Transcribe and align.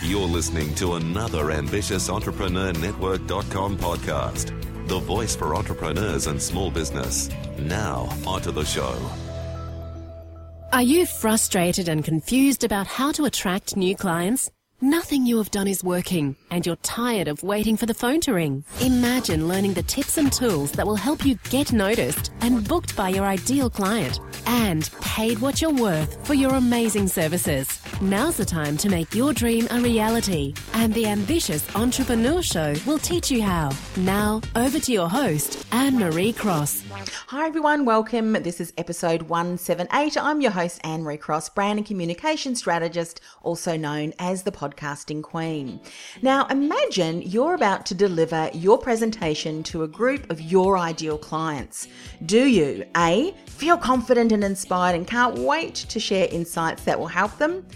You're 0.00 0.28
listening 0.28 0.76
to 0.76 0.94
another 0.94 1.50
ambitious 1.50 2.08
Entrepreneur 2.08 2.72
Network.com 2.72 3.76
podcast, 3.78 4.54
the 4.86 5.00
voice 5.00 5.34
for 5.34 5.56
entrepreneurs 5.56 6.28
and 6.28 6.40
small 6.40 6.70
business. 6.70 7.28
Now, 7.58 8.08
onto 8.24 8.52
the 8.52 8.64
show. 8.64 8.96
Are 10.72 10.82
you 10.82 11.04
frustrated 11.04 11.88
and 11.88 12.04
confused 12.04 12.62
about 12.62 12.86
how 12.86 13.10
to 13.10 13.24
attract 13.24 13.76
new 13.76 13.96
clients? 13.96 14.52
Nothing 14.80 15.26
you 15.26 15.38
have 15.38 15.50
done 15.50 15.66
is 15.66 15.82
working, 15.82 16.36
and 16.52 16.64
you're 16.64 16.76
tired 16.76 17.26
of 17.26 17.42
waiting 17.42 17.76
for 17.76 17.86
the 17.86 17.94
phone 17.94 18.20
to 18.20 18.34
ring. 18.34 18.62
Imagine 18.80 19.48
learning 19.48 19.74
the 19.74 19.82
tips 19.82 20.16
and 20.16 20.32
tools 20.32 20.70
that 20.72 20.86
will 20.86 20.94
help 20.94 21.26
you 21.26 21.34
get 21.50 21.72
noticed 21.72 22.30
and 22.40 22.66
booked 22.68 22.94
by 22.94 23.08
your 23.08 23.24
ideal 23.24 23.68
client 23.68 24.20
and 24.46 24.88
paid 25.00 25.40
what 25.40 25.60
you're 25.60 25.72
worth 25.72 26.24
for 26.24 26.34
your 26.34 26.54
amazing 26.54 27.08
services. 27.08 27.77
Now's 28.00 28.36
the 28.36 28.44
time 28.44 28.76
to 28.76 28.88
make 28.88 29.12
your 29.12 29.32
dream 29.32 29.66
a 29.72 29.80
reality, 29.80 30.54
and 30.74 30.94
the 30.94 31.06
Ambitious 31.06 31.66
Entrepreneur 31.74 32.40
Show 32.42 32.76
will 32.86 33.00
teach 33.00 33.28
you 33.28 33.42
how. 33.42 33.72
Now, 33.96 34.40
over 34.54 34.78
to 34.78 34.92
your 34.92 35.08
host, 35.08 35.66
Anne 35.72 35.98
Marie 35.98 36.32
Cross. 36.32 36.84
Hi 37.26 37.48
everyone, 37.48 37.84
welcome. 37.84 38.34
This 38.34 38.60
is 38.60 38.72
episode 38.78 39.22
178. 39.22 40.16
I'm 40.16 40.40
your 40.40 40.52
host, 40.52 40.80
Anne 40.84 41.02
Marie 41.02 41.16
Cross, 41.16 41.48
brand 41.50 41.80
and 41.80 41.86
communication 41.86 42.54
strategist, 42.54 43.20
also 43.42 43.76
known 43.76 44.12
as 44.20 44.44
the 44.44 44.52
podcasting 44.52 45.20
queen. 45.20 45.80
Now, 46.22 46.46
imagine 46.46 47.22
you're 47.22 47.54
about 47.54 47.84
to 47.86 47.96
deliver 47.96 48.48
your 48.54 48.78
presentation 48.78 49.64
to 49.64 49.82
a 49.82 49.88
group 49.88 50.30
of 50.30 50.40
your 50.40 50.78
ideal 50.78 51.18
clients. 51.18 51.88
Do 52.26 52.46
you 52.46 52.84
A, 52.96 53.34
feel 53.46 53.76
confident 53.76 54.30
and 54.30 54.44
inspired 54.44 54.94
and 54.94 55.04
can't 55.04 55.36
wait 55.40 55.74
to 55.74 55.98
share 55.98 56.28
insights 56.30 56.84
that 56.84 56.96
will 56.96 57.08
help 57.08 57.36
them? 57.38 57.66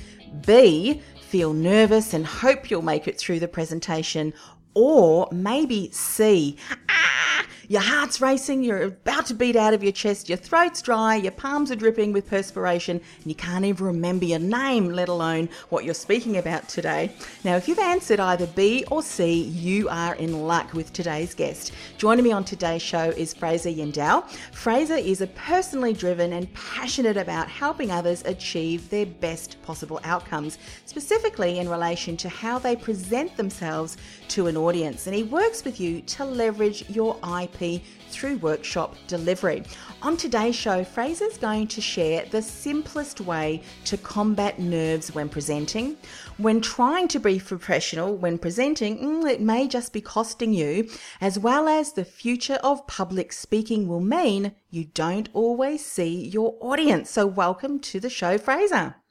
B, 0.40 1.00
feel 1.20 1.52
nervous 1.52 2.14
and 2.14 2.26
hope 2.26 2.70
you'll 2.70 2.82
make 2.82 3.06
it 3.06 3.18
through 3.18 3.40
the 3.40 3.48
presentation? 3.48 4.32
Or 4.74 5.28
maybe 5.30 5.90
C, 5.92 6.56
ah, 6.88 7.46
your 7.72 7.80
heart's 7.80 8.20
racing, 8.20 8.62
you're 8.62 8.82
about 8.82 9.24
to 9.24 9.32
beat 9.32 9.56
out 9.56 9.72
of 9.72 9.82
your 9.82 9.92
chest, 9.92 10.28
your 10.28 10.36
throat's 10.36 10.82
dry, 10.82 11.16
your 11.16 11.32
palms 11.32 11.70
are 11.70 11.74
dripping 11.74 12.12
with 12.12 12.28
perspiration, 12.28 13.00
and 13.22 13.26
you 13.26 13.34
can't 13.34 13.64
even 13.64 13.86
remember 13.86 14.26
your 14.26 14.38
name, 14.38 14.90
let 14.90 15.08
alone 15.08 15.48
what 15.70 15.82
you're 15.82 15.94
speaking 15.94 16.36
about 16.36 16.68
today. 16.68 17.10
Now, 17.44 17.56
if 17.56 17.66
you've 17.66 17.78
answered 17.78 18.20
either 18.20 18.46
B 18.48 18.84
or 18.90 19.02
C, 19.02 19.44
you 19.44 19.88
are 19.88 20.16
in 20.16 20.42
luck 20.42 20.74
with 20.74 20.92
today's 20.92 21.34
guest. 21.34 21.72
Joining 21.96 22.24
me 22.24 22.30
on 22.30 22.44
today's 22.44 22.82
show 22.82 23.08
is 23.08 23.32
Fraser 23.32 23.70
Yandell. 23.70 24.28
Fraser 24.52 24.96
is 24.96 25.22
a 25.22 25.28
personally 25.28 25.94
driven 25.94 26.34
and 26.34 26.52
passionate 26.52 27.16
about 27.16 27.48
helping 27.48 27.90
others 27.90 28.22
achieve 28.26 28.90
their 28.90 29.06
best 29.06 29.56
possible 29.62 29.98
outcomes, 30.04 30.58
specifically 30.84 31.58
in 31.58 31.70
relation 31.70 32.18
to 32.18 32.28
how 32.28 32.58
they 32.58 32.76
present 32.76 33.34
themselves 33.38 33.96
to 34.28 34.46
an 34.46 34.58
audience. 34.58 35.06
And 35.06 35.16
he 35.16 35.22
works 35.22 35.64
with 35.64 35.80
you 35.80 36.02
to 36.02 36.26
leverage 36.26 36.84
your 36.90 37.16
IP 37.40 37.61
through 38.10 38.36
workshop 38.38 38.96
delivery. 39.06 39.62
On 40.02 40.16
today's 40.16 40.54
show, 40.54 40.84
Fraser's 40.84 41.38
going 41.38 41.66
to 41.68 41.80
share 41.80 42.26
the 42.26 42.42
simplest 42.42 43.20
way 43.20 43.62
to 43.84 43.96
combat 43.96 44.58
nerves 44.58 45.14
when 45.14 45.28
presenting. 45.28 45.96
When 46.38 46.60
trying 46.60 47.08
to 47.08 47.20
be 47.20 47.38
professional 47.38 48.16
when 48.16 48.38
presenting, 48.38 48.98
mm, 48.98 49.30
it 49.30 49.40
may 49.40 49.68
just 49.68 49.92
be 49.92 50.00
costing 50.00 50.52
you, 50.52 50.88
as 51.20 51.38
well 51.38 51.68
as 51.68 51.92
the 51.92 52.04
future 52.04 52.58
of 52.62 52.86
public 52.86 53.32
speaking 53.32 53.86
will 53.86 54.00
mean 54.00 54.52
you 54.70 54.84
don't 54.84 55.28
always 55.32 55.84
see 55.84 56.28
your 56.28 56.56
audience. 56.60 57.10
So, 57.10 57.26
welcome 57.26 57.78
to 57.80 58.00
the 58.00 58.10
show, 58.10 58.38
Fraser. 58.38 59.01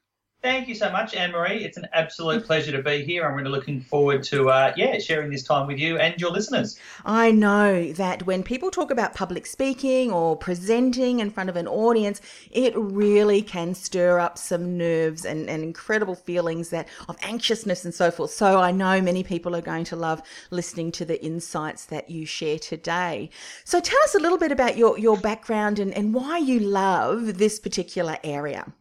Thank 0.44 0.68
you 0.68 0.74
so 0.74 0.92
much, 0.92 1.14
Anne 1.14 1.34
Marie. 1.34 1.64
It's 1.64 1.78
an 1.78 1.88
absolute 1.94 2.44
pleasure 2.44 2.72
to 2.72 2.82
be 2.82 3.04
here. 3.04 3.28
I'm 3.28 3.36
really 3.36 3.52
looking 3.52 3.80
forward 3.80 4.24
to, 4.24 4.50
uh, 4.50 4.74
yeah, 4.76 4.98
sharing 4.98 5.30
this 5.30 5.44
time 5.44 5.68
with 5.68 5.78
you 5.78 6.00
and 6.00 6.20
your 6.20 6.32
listeners. 6.32 6.80
I 7.06 7.30
know 7.30 7.94
that 7.94 8.26
when 8.26 8.42
people 8.42 8.72
talk 8.72 8.90
about 8.90 9.14
public 9.14 9.46
speaking 9.46 10.12
or 10.12 10.36
presenting 10.36 11.20
in 11.20 11.30
front 11.30 11.52
of 11.52 11.58
an 11.58 11.68
audience, 11.68 12.22
it 12.50 12.74
really 12.76 13.44
can 13.44 13.76
stir 13.76 14.18
up 14.18 14.40
some 14.40 14.80
nerves 14.80 15.26
and, 15.26 15.48
and 15.48 15.62
incredible 15.62 16.16
feelings 16.16 16.72
that 16.72 16.88
of 17.08 17.18
anxiousness 17.22 17.86
and 17.86 17.94
so 17.94 18.10
forth. 18.10 18.32
So 18.32 18.60
I 18.60 18.72
know 18.72 19.00
many 19.00 19.24
people 19.24 19.56
are 19.56 19.62
going 19.62 19.84
to 19.86 19.96
love 19.96 20.24
listening 20.50 20.92
to 20.94 21.06
the 21.06 21.24
insights 21.24 21.86
that 21.86 22.10
you 22.10 22.26
share 22.26 22.58
today. 22.58 23.30
So 23.64 23.80
tell 23.80 24.00
us 24.06 24.16
a 24.16 24.20
little 24.20 24.40
bit 24.40 24.52
about 24.52 24.76
your, 24.76 24.98
your 24.98 25.18
background 25.18 25.78
and, 25.78 25.94
and 25.94 26.16
why 26.16 26.40
you 26.40 26.60
love 26.60 27.38
this 27.38 27.60
particular 27.60 28.18
area. 28.24 28.74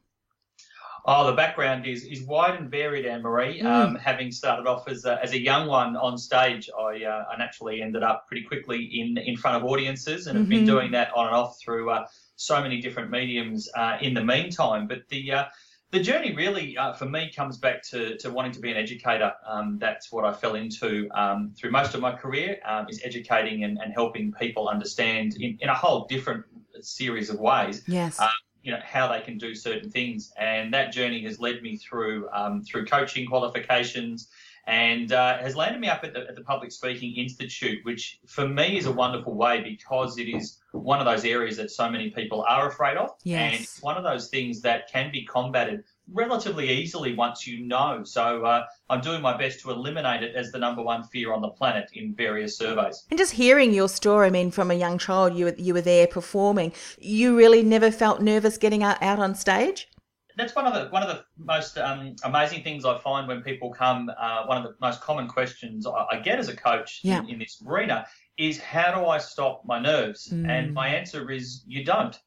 Oh, 1.05 1.27
the 1.27 1.37
background 1.37 1.87
is 1.87 2.05
is 2.05 2.23
wide 2.23 2.59
and 2.59 2.71
varied, 2.71 3.07
Anne 3.07 3.23
Marie. 3.23 3.61
Mm. 3.61 3.67
Um, 3.67 3.95
having 3.97 4.31
started 4.31 4.67
off 4.67 4.89
as 4.89 5.05
a, 5.05 5.23
as 5.23 5.33
a 5.33 5.41
young 5.41 5.67
one 5.67 5.97
on 5.97 6.19
stage, 6.19 6.69
I 6.79 7.05
uh, 7.05 7.25
I 7.33 7.37
naturally 7.39 7.83
ended 7.83 8.03
up 8.03 8.27
pretty 8.27 8.45
quickly 8.45 8.85
in 8.85 9.19
in 9.19 9.37
front 9.37 9.57
of 9.57 9.69
audiences, 9.69 10.27
and 10.27 10.35
mm-hmm. 10.35 10.43
have 10.43 10.49
been 10.49 10.59
mm-hmm. 10.61 10.67
doing 10.67 10.91
that 10.93 11.13
on 11.15 11.27
and 11.27 11.37
off 11.37 11.59
through 11.61 11.91
uh, 11.91 12.07
so 12.37 12.61
many 12.61 12.81
different 12.81 13.11
mediums 13.11 13.69
uh, 13.77 13.99
in 14.01 14.15
the 14.15 14.25
meantime. 14.25 14.89
But 14.89 15.09
the 15.09 15.33
uh, 15.33 15.45
the 15.91 16.01
journey 16.01 16.35
really 16.35 16.77
uh, 16.77 16.93
for 16.93 17.07
me 17.07 17.33
comes 17.35 17.59
back 17.59 17.83
to, 17.91 18.17
to 18.19 18.31
wanting 18.31 18.53
to 18.53 18.61
be 18.61 18.71
an 18.71 18.77
educator. 18.77 19.33
Um, 19.47 19.79
that's 19.81 20.13
what 20.13 20.25
I 20.25 20.33
fell 20.33 20.55
into 20.55 21.09
um, 21.15 21.53
through 21.59 21.73
most 21.73 21.95
of 21.95 22.01
my 22.01 22.13
career 22.13 22.59
um, 22.65 22.87
is 22.89 23.01
educating 23.05 23.65
and, 23.65 23.79
and 23.79 23.93
helping 23.93 24.33
people 24.33 24.69
understand 24.69 25.35
in, 25.41 25.59
in 25.61 25.69
a 25.69 25.75
whole 25.75 26.07
different 26.07 26.45
series 26.81 27.29
of 27.31 27.41
ways. 27.41 27.83
Yes. 27.89 28.21
You 28.63 28.73
know 28.73 28.81
how 28.85 29.09
they 29.09 29.21
can 29.21 29.39
do 29.39 29.55
certain 29.55 29.91
things, 29.91 30.33
and 30.39 30.73
that 30.75 30.93
journey 30.93 31.23
has 31.25 31.41
led 31.41 31.63
me 31.63 31.77
through 31.77 32.29
um, 32.33 32.63
through 32.63 32.87
coaching 32.87 33.27
qualifications, 33.27 34.29
and 34.67 35.13
uh, 35.13 35.39
has 35.39 35.57
landed 35.57 35.81
me 35.81 35.89
up 35.89 36.05
at 36.05 36.13
the, 36.13 36.21
at 36.29 36.37
the, 36.37 36.43
Public 36.43 36.71
Speaking 36.71 37.17
Institute, 37.17 37.85
which 37.85 38.21
for 38.27 38.47
me 38.47 38.77
is 38.77 38.87
a 38.87 38.93
wonderful 38.93 39.35
way 39.35 39.63
because 39.63 40.19
it 40.19 40.29
is 40.29 40.59
one 40.73 41.01
of 41.01 41.07
those 41.07 41.25
areas 41.25 41.57
that 41.57 41.71
so 41.71 41.89
many 41.91 42.11
people 42.11 42.45
are 42.49 42.69
afraid 42.69 42.97
of, 42.97 43.11
yes. 43.25 43.41
and 43.41 43.61
it's 43.61 43.83
one 43.83 43.97
of 43.97 44.05
those 44.05 44.29
things 44.29 44.61
that 44.61 44.91
can 44.91 45.11
be 45.11 45.25
combated 45.25 45.85
relatively 46.13 46.71
easily 46.71 47.15
once 47.15 47.47
you 47.47 47.61
know. 47.61 48.03
So 48.05 48.45
uh, 48.45 48.65
I'm 48.89 49.01
doing 49.01 49.23
my 49.23 49.37
best 49.37 49.61
to 49.61 49.71
eliminate 49.71 50.23
it 50.23 50.35
as 50.35 50.53
the 50.53 50.59
number 50.59 50.83
one 50.83 51.05
fear 51.05 51.33
on 51.33 51.41
the 51.41 51.49
planet 51.49 51.91
in 51.95 52.15
various 52.15 52.57
surveys. 52.57 53.05
And 53.11 53.19
just 53.19 53.33
hearing 53.33 53.73
your 53.73 53.89
story, 53.89 54.27
I 54.27 54.31
mean, 54.31 54.51
from 54.51 54.71
a 54.71 54.75
young 54.75 54.99
child, 54.99 55.35
you 55.35 55.47
were, 55.47 55.55
you 55.57 55.75
were 55.75 55.81
there 55.81 56.07
performing. 56.07 56.73
You 56.99 57.37
really 57.37 57.63
never 57.63 57.91
felt 57.91 58.21
nervous 58.21 58.59
getting 58.59 58.83
out, 58.83 59.03
out 59.03 59.19
on 59.19 59.35
stage. 59.35 59.89
That's 60.37 60.55
one 60.55 60.67
of 60.67 60.73
the 60.73 60.89
one 60.91 61.03
of 61.03 61.09
the 61.09 61.25
most 61.37 61.77
um, 61.77 62.17
amazing 62.25 62.63
things 62.63 62.85
I 62.85 62.97
find 62.99 63.29
when 63.29 63.43
people 63.43 63.71
come. 63.71 64.11
Uh, 64.17 64.45
one 64.47 64.57
of 64.57 64.65
the 64.65 64.75
most 64.81 65.01
common 65.01 65.29
questions 65.29 65.87
I, 65.87 66.07
I 66.13 66.21
get 66.21 66.39
as 66.39 66.49
a 66.49 66.57
coach 66.57 67.01
yeah. 67.03 67.21
in, 67.21 67.31
in, 67.31 67.39
this 67.41 67.63
arena 67.67 68.07
is, 68.39 68.59
"How 68.59 68.99
do 68.99 69.07
I 69.07 69.19
stop 69.19 69.63
my 69.67 69.79
nerves?" 69.79 70.29
Mm. 70.29 70.49
And 70.49 70.73
my 70.73 70.89
answer 70.89 71.31
is, 71.31 71.63
"You 71.67 71.85
don't." 71.85 72.19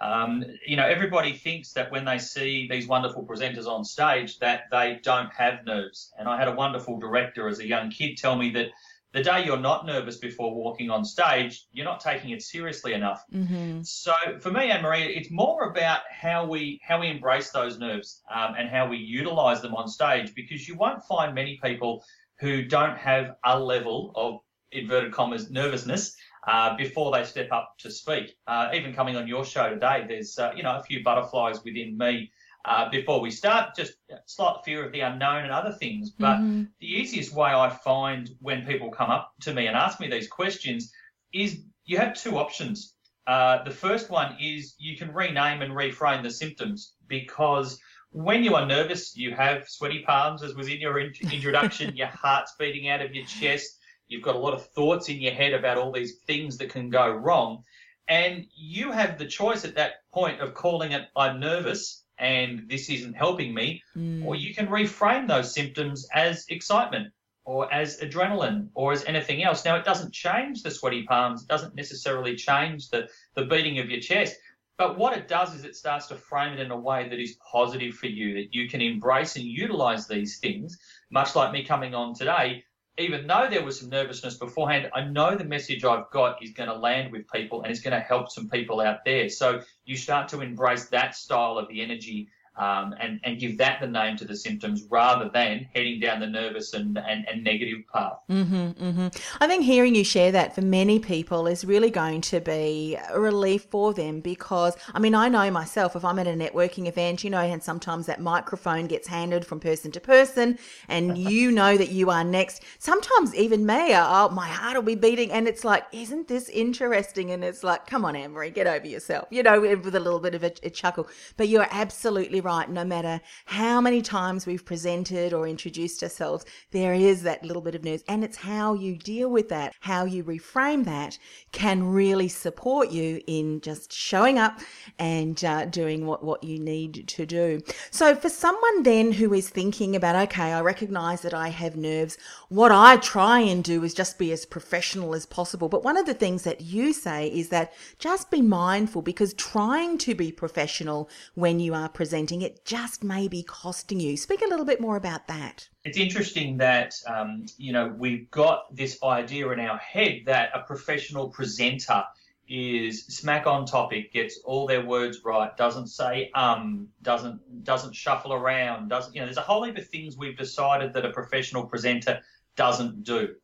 Um, 0.00 0.44
you 0.66 0.76
know, 0.76 0.86
everybody 0.86 1.32
thinks 1.32 1.72
that 1.72 1.90
when 1.90 2.04
they 2.04 2.18
see 2.18 2.68
these 2.68 2.86
wonderful 2.86 3.26
presenters 3.26 3.66
on 3.66 3.84
stage 3.84 4.38
that 4.38 4.64
they 4.70 5.00
don't 5.02 5.32
have 5.32 5.64
nerves. 5.66 6.12
And 6.18 6.28
I 6.28 6.38
had 6.38 6.48
a 6.48 6.54
wonderful 6.54 6.98
director 6.98 7.48
as 7.48 7.58
a 7.58 7.66
young 7.66 7.90
kid 7.90 8.16
tell 8.16 8.36
me 8.36 8.50
that 8.50 8.68
the 9.12 9.22
day 9.22 9.44
you're 9.44 9.56
not 9.56 9.86
nervous 9.86 10.18
before 10.18 10.54
walking 10.54 10.90
on 10.90 11.04
stage, 11.04 11.66
you're 11.72 11.84
not 11.84 12.00
taking 12.00 12.30
it 12.30 12.42
seriously 12.42 12.92
enough. 12.92 13.24
Mm-hmm. 13.34 13.82
So 13.82 14.12
for 14.40 14.50
me, 14.50 14.70
Anne 14.70 14.82
Marie, 14.82 15.16
it's 15.16 15.30
more 15.30 15.70
about 15.70 16.00
how 16.10 16.44
we 16.44 16.78
how 16.82 17.00
we 17.00 17.08
embrace 17.08 17.50
those 17.50 17.78
nerves 17.78 18.22
um, 18.32 18.54
and 18.58 18.68
how 18.68 18.86
we 18.86 18.98
utilize 18.98 19.62
them 19.62 19.74
on 19.74 19.88
stage 19.88 20.34
because 20.34 20.68
you 20.68 20.76
won't 20.76 21.02
find 21.04 21.34
many 21.34 21.58
people 21.62 22.04
who 22.38 22.64
don't 22.64 22.96
have 22.98 23.34
a 23.44 23.58
level 23.58 24.12
of 24.14 24.40
inverted 24.72 25.12
commas 25.12 25.50
nervousness 25.50 26.14
uh, 26.48 26.76
before 26.76 27.12
they 27.12 27.24
step 27.24 27.52
up 27.52 27.74
to 27.78 27.90
speak. 27.90 28.36
Uh, 28.46 28.70
even 28.74 28.94
coming 28.94 29.16
on 29.16 29.28
your 29.28 29.44
show 29.44 29.68
today, 29.68 30.04
there's 30.08 30.38
uh, 30.38 30.52
you 30.56 30.62
know 30.62 30.76
a 30.76 30.82
few 30.82 31.04
butterflies 31.04 31.62
within 31.62 31.96
me 31.96 32.30
uh, 32.64 32.88
before 32.90 33.20
we 33.20 33.30
start, 33.30 33.76
just 33.76 33.94
slight 34.26 34.56
fear 34.64 34.84
of 34.84 34.92
the 34.92 35.00
unknown 35.00 35.44
and 35.44 35.52
other 35.52 35.72
things. 35.72 36.10
But 36.10 36.38
mm-hmm. 36.38 36.64
the 36.80 36.86
easiest 36.86 37.34
way 37.34 37.50
I 37.50 37.68
find 37.68 38.30
when 38.40 38.66
people 38.66 38.90
come 38.90 39.10
up 39.10 39.32
to 39.42 39.54
me 39.54 39.66
and 39.66 39.76
ask 39.76 40.00
me 40.00 40.08
these 40.08 40.28
questions 40.28 40.92
is 41.32 41.60
you 41.84 41.98
have 41.98 42.20
two 42.20 42.38
options. 42.38 42.94
Uh, 43.26 43.62
the 43.62 43.70
first 43.70 44.08
one 44.08 44.34
is 44.40 44.74
you 44.78 44.96
can 44.96 45.12
rename 45.12 45.60
and 45.60 45.72
reframe 45.72 46.22
the 46.22 46.30
symptoms 46.30 46.94
because 47.08 47.78
when 48.10 48.42
you 48.42 48.54
are 48.54 48.64
nervous, 48.64 49.14
you 49.14 49.34
have 49.34 49.68
sweaty 49.68 50.02
palms, 50.06 50.42
as 50.42 50.54
was 50.54 50.68
in 50.68 50.80
your 50.80 50.98
in- 50.98 51.12
introduction, 51.32 51.94
your 51.94 52.06
heart's 52.08 52.54
beating 52.58 52.88
out 52.88 53.02
of 53.02 53.14
your 53.14 53.26
chest, 53.26 53.77
you've 54.08 54.22
got 54.22 54.36
a 54.36 54.38
lot 54.38 54.54
of 54.54 54.66
thoughts 54.70 55.08
in 55.08 55.20
your 55.20 55.32
head 55.32 55.52
about 55.52 55.78
all 55.78 55.92
these 55.92 56.16
things 56.26 56.58
that 56.58 56.70
can 56.70 56.90
go 56.90 57.08
wrong. 57.10 57.62
And 58.08 58.46
you 58.54 58.90
have 58.90 59.18
the 59.18 59.26
choice 59.26 59.64
at 59.64 59.74
that 59.74 59.96
point 60.12 60.40
of 60.40 60.54
calling 60.54 60.92
it, 60.92 61.08
I'm 61.14 61.40
nervous 61.40 62.04
and 62.18 62.68
this 62.68 62.90
isn't 62.90 63.14
helping 63.14 63.54
me, 63.54 63.82
mm. 63.96 64.24
or 64.24 64.34
you 64.34 64.54
can 64.54 64.66
reframe 64.66 65.28
those 65.28 65.54
symptoms 65.54 66.08
as 66.12 66.44
excitement 66.48 67.12
or 67.44 67.72
as 67.72 68.00
adrenaline 68.00 68.68
or 68.74 68.92
as 68.92 69.04
anything 69.04 69.44
else. 69.44 69.64
Now, 69.64 69.76
it 69.76 69.84
doesn't 69.84 70.12
change 70.12 70.62
the 70.62 70.70
sweaty 70.70 71.04
palms, 71.04 71.42
it 71.42 71.48
doesn't 71.48 71.74
necessarily 71.74 72.34
change 72.34 72.88
the, 72.88 73.08
the 73.36 73.44
beating 73.44 73.78
of 73.78 73.88
your 73.88 74.00
chest. 74.00 74.36
But 74.78 74.96
what 74.96 75.16
it 75.16 75.26
does 75.26 75.54
is 75.54 75.64
it 75.64 75.74
starts 75.74 76.06
to 76.06 76.14
frame 76.14 76.52
it 76.52 76.60
in 76.60 76.70
a 76.70 76.78
way 76.78 77.08
that 77.08 77.18
is 77.18 77.36
positive 77.50 77.94
for 77.94 78.06
you, 78.06 78.34
that 78.34 78.54
you 78.54 78.68
can 78.68 78.80
embrace 78.80 79.34
and 79.36 79.44
utilize 79.44 80.06
these 80.06 80.38
things, 80.38 80.78
much 81.10 81.34
like 81.34 81.52
me 81.52 81.64
coming 81.64 81.94
on 81.94 82.14
today. 82.14 82.64
Even 82.98 83.28
though 83.28 83.46
there 83.48 83.64
was 83.64 83.78
some 83.78 83.90
nervousness 83.90 84.34
beforehand, 84.34 84.90
I 84.92 85.04
know 85.04 85.36
the 85.36 85.44
message 85.44 85.84
I've 85.84 86.10
got 86.10 86.42
is 86.42 86.50
going 86.50 86.68
to 86.68 86.74
land 86.74 87.12
with 87.12 87.30
people 87.30 87.62
and 87.62 87.70
it's 87.70 87.80
going 87.80 87.94
to 87.94 88.00
help 88.00 88.28
some 88.28 88.48
people 88.48 88.80
out 88.80 89.04
there. 89.04 89.28
So 89.28 89.62
you 89.84 89.96
start 89.96 90.28
to 90.30 90.40
embrace 90.40 90.88
that 90.88 91.14
style 91.14 91.58
of 91.58 91.68
the 91.68 91.80
energy 91.80 92.28
um, 92.58 92.94
and, 93.00 93.20
and 93.22 93.38
give 93.38 93.56
that 93.58 93.80
the 93.80 93.86
name 93.86 94.16
to 94.16 94.24
the 94.24 94.36
symptoms 94.36 94.84
rather 94.90 95.28
than 95.28 95.68
heading 95.74 96.00
down 96.00 96.20
the 96.20 96.26
nervous 96.26 96.74
and, 96.74 96.98
and, 96.98 97.26
and 97.28 97.44
negative 97.44 97.78
path. 97.92 98.18
Mm-hmm, 98.28 98.84
mm-hmm. 98.84 99.08
I 99.40 99.46
think 99.46 99.64
hearing 99.64 99.94
you 99.94 100.04
share 100.04 100.32
that 100.32 100.54
for 100.54 100.62
many 100.62 100.98
people 100.98 101.46
is 101.46 101.64
really 101.64 101.90
going 101.90 102.20
to 102.22 102.40
be 102.40 102.98
a 103.10 103.18
relief 103.18 103.64
for 103.70 103.94
them 103.94 104.20
because, 104.20 104.76
I 104.92 104.98
mean, 104.98 105.14
I 105.14 105.28
know 105.28 105.50
myself, 105.50 105.94
if 105.94 106.04
I'm 106.04 106.18
at 106.18 106.26
a 106.26 106.30
networking 106.30 106.88
event, 106.88 107.22
you 107.22 107.30
know, 107.30 107.38
and 107.38 107.62
sometimes 107.62 108.06
that 108.06 108.20
microphone 108.20 108.86
gets 108.86 109.06
handed 109.06 109.46
from 109.46 109.60
person 109.60 109.92
to 109.92 110.00
person 110.00 110.58
and 110.88 111.16
you 111.30 111.52
know 111.52 111.76
that 111.76 111.90
you 111.90 112.10
are 112.10 112.24
next. 112.24 112.64
Sometimes 112.80 113.34
even 113.36 113.64
me, 113.64 113.92
oh, 113.94 114.30
my 114.30 114.48
heart 114.48 114.74
will 114.74 114.82
be 114.82 114.96
beating 114.96 115.30
and 115.30 115.46
it's 115.46 115.64
like, 115.64 115.84
isn't 115.92 116.26
this 116.26 116.48
interesting? 116.48 117.30
And 117.30 117.44
it's 117.44 117.62
like, 117.62 117.86
come 117.86 118.04
on, 118.04 118.16
Anne-Marie, 118.16 118.50
get 118.50 118.66
over 118.66 118.86
yourself, 118.86 119.28
you 119.30 119.44
know, 119.44 119.60
with 119.60 119.94
a 119.94 120.00
little 120.00 120.18
bit 120.18 120.34
of 120.34 120.42
a, 120.42 120.52
a 120.64 120.70
chuckle. 120.70 121.08
But 121.36 121.48
you're 121.48 121.68
absolutely 121.70 122.40
right 122.48 122.70
no 122.70 122.82
matter 122.82 123.20
how 123.44 123.78
many 123.78 124.00
times 124.00 124.46
we've 124.46 124.64
presented 124.64 125.34
or 125.34 125.46
introduced 125.46 126.02
ourselves, 126.02 126.46
there 126.70 126.94
is 126.94 127.22
that 127.22 127.44
little 127.44 127.60
bit 127.60 127.74
of 127.74 127.84
nerves. 127.84 128.02
And 128.08 128.24
it's 128.24 128.38
how 128.38 128.72
you 128.72 128.96
deal 128.96 129.28
with 129.28 129.50
that, 129.50 129.74
how 129.80 130.06
you 130.06 130.24
reframe 130.24 130.86
that 130.86 131.18
can 131.52 131.84
really 131.84 132.28
support 132.28 132.90
you 132.90 133.20
in 133.26 133.60
just 133.60 133.92
showing 133.92 134.38
up 134.38 134.60
and 134.98 135.44
uh, 135.44 135.66
doing 135.66 136.06
what, 136.06 136.24
what 136.24 136.42
you 136.42 136.58
need 136.58 137.06
to 137.08 137.26
do. 137.26 137.60
So 137.90 138.14
for 138.14 138.30
someone 138.30 138.82
then 138.82 139.12
who 139.12 139.34
is 139.34 139.50
thinking 139.50 139.94
about, 139.94 140.16
okay, 140.28 140.52
I 140.54 140.62
recognize 140.62 141.20
that 141.22 141.34
I 141.34 141.48
have 141.48 141.76
nerves, 141.76 142.16
what 142.48 142.72
I 142.72 142.96
try 142.96 143.40
and 143.40 143.62
do 143.62 143.84
is 143.84 143.92
just 143.92 144.18
be 144.18 144.32
as 144.32 144.46
professional 144.46 145.14
as 145.14 145.26
possible. 145.26 145.68
But 145.68 145.84
one 145.84 145.98
of 145.98 146.06
the 146.06 146.14
things 146.14 146.44
that 146.44 146.62
you 146.62 146.94
say 146.94 147.28
is 147.28 147.50
that 147.50 147.74
just 147.98 148.30
be 148.30 148.40
mindful 148.40 149.02
because 149.02 149.34
trying 149.34 149.98
to 149.98 150.14
be 150.14 150.32
professional 150.32 151.10
when 151.34 151.60
you 151.60 151.74
are 151.74 151.88
presenting 151.88 152.37
it 152.42 152.64
just 152.64 153.02
may 153.02 153.28
be 153.28 153.42
costing 153.42 154.00
you. 154.00 154.16
Speak 154.16 154.42
a 154.42 154.48
little 154.48 154.64
bit 154.64 154.80
more 154.80 154.96
about 154.96 155.26
that. 155.28 155.68
It's 155.84 155.98
interesting 155.98 156.56
that, 156.58 156.94
um, 157.06 157.46
you 157.56 157.72
know, 157.72 157.94
we've 157.96 158.30
got 158.30 158.74
this 158.74 159.02
idea 159.02 159.48
in 159.50 159.60
our 159.60 159.78
head 159.78 160.22
that 160.26 160.50
a 160.54 160.60
professional 160.60 161.28
presenter 161.28 162.04
is 162.48 163.04
smack 163.06 163.46
on 163.46 163.66
topic, 163.66 164.12
gets 164.12 164.40
all 164.44 164.66
their 164.66 164.84
words 164.84 165.20
right, 165.24 165.54
doesn't 165.56 165.88
say 165.88 166.30
um, 166.34 166.88
doesn't 167.02 167.64
doesn't 167.64 167.94
shuffle 167.94 168.32
around, 168.32 168.88
doesn't 168.88 169.14
you 169.14 169.20
know? 169.20 169.26
There's 169.26 169.36
a 169.36 169.42
whole 169.42 169.62
heap 169.64 169.76
of 169.76 169.88
things 169.88 170.16
we've 170.16 170.36
decided 170.36 170.94
that 170.94 171.04
a 171.04 171.10
professional 171.10 171.66
presenter 171.66 172.20
doesn't 172.56 173.04
do. 173.04 173.34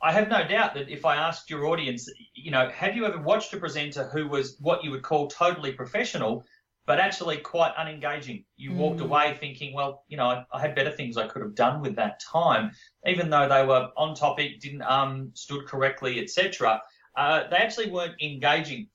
I 0.00 0.12
have 0.12 0.28
no 0.28 0.46
doubt 0.46 0.74
that 0.74 0.88
if 0.88 1.04
I 1.04 1.16
asked 1.16 1.48
your 1.48 1.66
audience, 1.66 2.08
you 2.34 2.50
know, 2.50 2.68
have 2.70 2.96
you 2.96 3.06
ever 3.06 3.18
watched 3.18 3.52
a 3.52 3.56
presenter 3.56 4.08
who 4.08 4.26
was 4.26 4.56
what 4.60 4.82
you 4.82 4.90
would 4.90 5.02
call 5.02 5.28
totally 5.28 5.72
professional? 5.72 6.44
But 6.86 6.98
actually 6.98 7.36
quite 7.38 7.74
unengaging. 7.76 8.44
You 8.56 8.72
mm. 8.72 8.76
walked 8.76 9.00
away 9.00 9.36
thinking, 9.38 9.72
well, 9.74 10.04
you 10.08 10.16
know, 10.16 10.26
I, 10.26 10.44
I, 10.52 10.60
had 10.60 10.74
better 10.74 10.90
things 10.90 11.16
I 11.16 11.28
could 11.28 11.42
have 11.42 11.54
done 11.54 11.80
with 11.80 11.96
that 11.96 12.20
time, 12.20 12.72
even 13.06 13.30
though 13.30 13.48
they 13.48 13.64
were 13.64 13.88
on 13.96 14.14
topic, 14.14 14.60
didn't 14.60 14.82
um 14.82 15.30
stood 15.34 15.66
correctly, 15.66 16.20
etc. 16.20 16.82
Uh, 17.16 17.48
they 17.48 17.56
actually 17.56 17.90
weren't 17.90 18.20
engaging. 18.20 18.88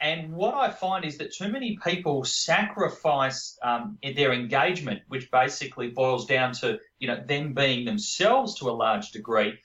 And 0.00 0.32
what 0.32 0.54
I 0.54 0.68
find 0.68 1.04
is 1.04 1.16
that 1.18 1.32
too 1.32 1.48
many 1.48 1.78
people 1.84 2.24
sacrifice 2.24 3.56
um, 3.62 3.98
their 4.02 4.32
engagement, 4.32 5.02
which 5.06 5.30
basically 5.30 5.90
boils 5.90 6.26
down 6.26 6.52
to 6.54 6.78
you 6.98 7.08
know 7.08 7.22
them 7.26 7.54
being 7.54 7.84
themselves 7.84 8.54
to 8.56 8.70
a 8.70 8.72
large 8.72 9.10
degree, 9.10 9.58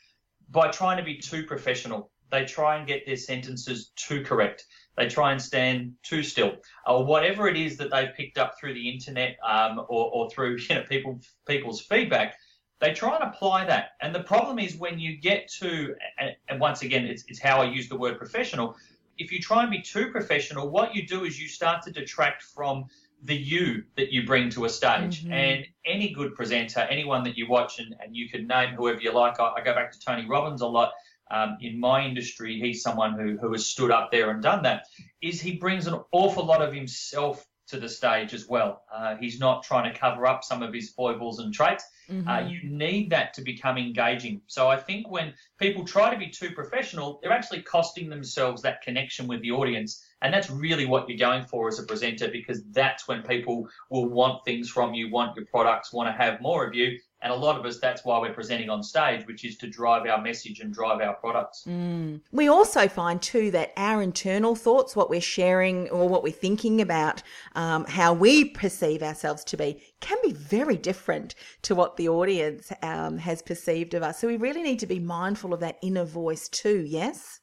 by 0.49 0.69
trying 0.69 0.97
to 0.97 1.03
be 1.03 1.17
too 1.17 1.43
professional. 1.43 2.11
They 2.29 2.43
try 2.43 2.75
and 2.75 2.85
get 2.85 3.05
their 3.05 3.15
sentences 3.17 3.91
too 3.95 4.21
correct 4.23 4.65
they 4.97 5.07
try 5.07 5.31
and 5.31 5.41
stand 5.41 5.93
too 6.03 6.23
still, 6.23 6.55
or 6.85 7.05
whatever 7.05 7.47
it 7.47 7.55
is 7.55 7.77
that 7.77 7.91
they've 7.91 8.13
picked 8.15 8.37
up 8.37 8.59
through 8.59 8.73
the 8.73 8.89
internet 8.89 9.37
um, 9.47 9.79
or, 9.87 10.11
or 10.11 10.29
through 10.29 10.57
you 10.69 10.75
know 10.75 10.83
people 10.83 11.19
people's 11.47 11.81
feedback. 11.81 12.35
They 12.79 12.93
try 12.93 13.15
and 13.15 13.23
apply 13.23 13.65
that, 13.65 13.91
and 14.01 14.13
the 14.13 14.23
problem 14.23 14.59
is 14.59 14.75
when 14.75 14.99
you 14.99 15.17
get 15.17 15.49
to, 15.59 15.95
and, 16.19 16.35
and 16.47 16.59
once 16.59 16.83
again, 16.83 17.05
it's, 17.05 17.23
it's 17.27 17.39
how 17.39 17.59
I 17.59 17.65
use 17.65 17.89
the 17.89 17.97
word 17.97 18.19
professional. 18.19 18.75
If 19.17 19.31
you 19.31 19.39
try 19.39 19.63
and 19.63 19.71
be 19.71 19.81
too 19.81 20.11
professional, 20.11 20.69
what 20.69 20.93
you 20.93 21.07
do 21.07 21.23
is 21.23 21.41
you 21.41 21.47
start 21.47 21.81
to 21.83 21.91
detract 21.91 22.43
from 22.43 22.85
the 23.23 23.35
you 23.35 23.83
that 23.95 24.11
you 24.11 24.27
bring 24.27 24.51
to 24.51 24.65
a 24.65 24.69
stage. 24.69 25.23
Mm-hmm. 25.23 25.33
And 25.33 25.65
any 25.85 26.09
good 26.11 26.35
presenter, 26.35 26.81
anyone 26.81 27.23
that 27.23 27.35
you 27.35 27.47
watch, 27.49 27.79
and, 27.79 27.95
and 27.99 28.15
you 28.15 28.29
can 28.29 28.45
name 28.45 28.75
whoever 28.75 29.01
you 29.01 29.11
like. 29.11 29.39
I, 29.39 29.53
I, 29.57 29.63
go 29.63 29.73
back 29.73 29.91
to 29.93 29.99
Tony 29.99 30.27
Robbins 30.27 30.61
a 30.61 30.67
lot 30.67 30.91
um, 31.31 31.57
in 31.61 31.79
my 31.79 32.05
industry, 32.05 32.59
he's 32.59 32.81
someone 32.81 33.17
who, 33.17 33.37
who 33.37 33.51
has 33.51 33.67
stood 33.67 33.91
up 33.91 34.11
there 34.11 34.29
and 34.29 34.41
done 34.41 34.63
that, 34.63 34.85
is 35.21 35.41
he 35.41 35.57
brings 35.57 35.87
an 35.87 35.99
awful 36.11 36.45
lot 36.45 36.61
of 36.61 36.73
himself 36.73 37.45
to 37.67 37.79
the 37.79 37.89
stage 37.89 38.33
as 38.33 38.47
well. 38.47 38.83
Uh, 38.93 39.15
he's 39.17 39.39
not 39.39 39.63
trying 39.63 39.91
to 39.91 39.99
cover 39.99 40.25
up 40.25 40.43
some 40.43 40.63
of 40.63 40.73
his 40.73 40.91
foibles 40.91 41.39
and 41.39 41.53
traits. 41.53 41.83
Uh, 42.09 42.13
mm-hmm. 42.13 42.29
Uh, 42.29 42.39
you 42.39 42.59
need 42.63 43.09
that 43.09 43.33
to 43.33 43.41
become 43.41 43.77
engaging. 43.77 44.41
So 44.47 44.69
I 44.69 44.77
think 44.77 45.11
when 45.11 45.33
people 45.59 45.83
try 45.83 46.09
to 46.09 46.17
be 46.17 46.29
too 46.29 46.51
professional, 46.51 47.19
they're 47.21 47.33
actually 47.33 47.61
costing 47.63 48.09
themselves 48.09 48.61
that 48.61 48.81
connection 48.81 49.27
with 49.27 49.41
the 49.41 49.51
audience. 49.51 50.01
And 50.21 50.33
that's 50.33 50.49
really 50.49 50.85
what 50.85 51.09
you're 51.09 51.17
going 51.17 51.43
for 51.43 51.67
as 51.67 51.79
a 51.79 51.83
presenter 51.83 52.29
because 52.29 52.63
that's 52.71 53.07
when 53.07 53.21
people 53.23 53.67
will 53.89 54.07
want 54.07 54.45
things 54.45 54.69
from 54.69 54.93
you, 54.93 55.11
want 55.11 55.35
your 55.35 55.45
products, 55.45 55.91
want 55.91 56.07
to 56.07 56.23
have 56.23 56.39
more 56.39 56.65
of 56.65 56.73
you. 56.73 56.97
And 57.21 57.33
a 57.33 57.35
lot 57.35 57.57
of 57.57 57.65
us, 57.65 57.79
that's 57.79 58.05
why 58.05 58.19
we're 58.19 58.33
presenting 58.33 58.69
on 58.69 58.83
stage, 58.83 59.25
which 59.25 59.43
is 59.43 59.57
to 59.57 59.67
drive 59.67 60.05
our 60.05 60.21
message 60.21 60.59
and 60.59 60.71
drive 60.71 61.01
our 61.01 61.15
products. 61.15 61.63
Mm. 61.67 62.21
We 62.31 62.47
also 62.47 62.87
find, 62.87 63.19
too, 63.19 63.49
that 63.51 63.73
our 63.75 64.03
internal 64.03 64.55
thoughts, 64.55 64.95
what 64.95 65.09
we're 65.09 65.19
sharing 65.19 65.89
or 65.89 66.07
what 66.07 66.21
we're 66.21 66.31
thinking 66.31 66.79
about, 66.79 67.23
um, 67.55 67.85
how 67.85 68.13
we 68.13 68.45
perceive 68.45 69.01
ourselves 69.01 69.43
to 69.45 69.57
be, 69.57 69.81
can 69.99 70.19
be 70.21 70.31
very 70.31 70.77
different 70.77 71.33
to 71.63 71.73
what 71.73 71.97
the 71.97 72.07
audience 72.07 72.71
um, 72.83 73.17
has 73.17 73.41
perceived 73.41 73.95
of 73.95 74.03
us. 74.03 74.19
So 74.19 74.27
we 74.27 74.37
really 74.37 74.61
need 74.61 74.79
to 74.79 74.87
be 74.87 74.99
mindful 74.99 75.55
of 75.55 75.59
that 75.61 75.79
inner 75.81 76.05
voice, 76.05 76.47
too, 76.47 76.85
yes? 76.87 77.39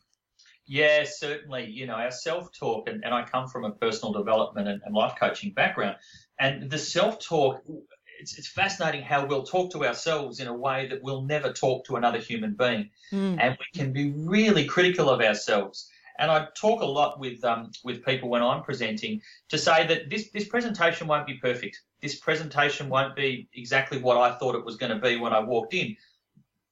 Yeah, 0.66 1.04
certainly. 1.04 1.68
You 1.68 1.86
know, 1.86 1.94
our 1.94 2.10
self 2.10 2.48
talk, 2.58 2.88
and, 2.88 3.04
and 3.04 3.12
I 3.12 3.24
come 3.24 3.48
from 3.48 3.64
a 3.64 3.72
personal 3.72 4.12
development 4.12 4.68
and, 4.68 4.80
and 4.84 4.94
life 4.94 5.14
coaching 5.18 5.52
background, 5.52 5.96
and 6.38 6.70
the 6.70 6.78
self 6.78 7.18
talk 7.18 7.60
it's, 8.20 8.38
it's 8.38 8.48
fascinating 8.48 9.02
how 9.02 9.26
we'll 9.26 9.44
talk 9.44 9.72
to 9.72 9.84
ourselves 9.84 10.40
in 10.40 10.46
a 10.46 10.54
way 10.54 10.86
that 10.88 11.02
we'll 11.02 11.22
never 11.22 11.52
talk 11.52 11.84
to 11.86 11.96
another 11.96 12.18
human 12.18 12.54
being. 12.54 12.90
Mm. 13.12 13.38
And 13.40 13.56
we 13.58 13.78
can 13.78 13.92
be 13.92 14.12
really 14.12 14.64
critical 14.64 15.10
of 15.10 15.20
ourselves. 15.20 15.90
And 16.18 16.30
I 16.30 16.46
talk 16.56 16.80
a 16.80 16.86
lot 16.86 17.18
with 17.18 17.44
um, 17.44 17.72
with 17.82 18.04
people 18.04 18.28
when 18.28 18.42
I'm 18.42 18.62
presenting 18.62 19.20
to 19.48 19.58
say 19.58 19.84
that 19.88 20.10
this 20.10 20.30
this 20.30 20.46
presentation 20.46 21.08
won't 21.08 21.26
be 21.26 21.34
perfect. 21.34 21.80
This 22.00 22.14
presentation 22.14 22.88
won't 22.88 23.16
be 23.16 23.48
exactly 23.52 23.98
what 23.98 24.16
I 24.16 24.32
thought 24.38 24.54
it 24.54 24.64
was 24.64 24.76
going 24.76 24.92
to 24.92 24.98
be 24.98 25.16
when 25.16 25.32
I 25.32 25.40
walked 25.40 25.74
in. 25.74 25.96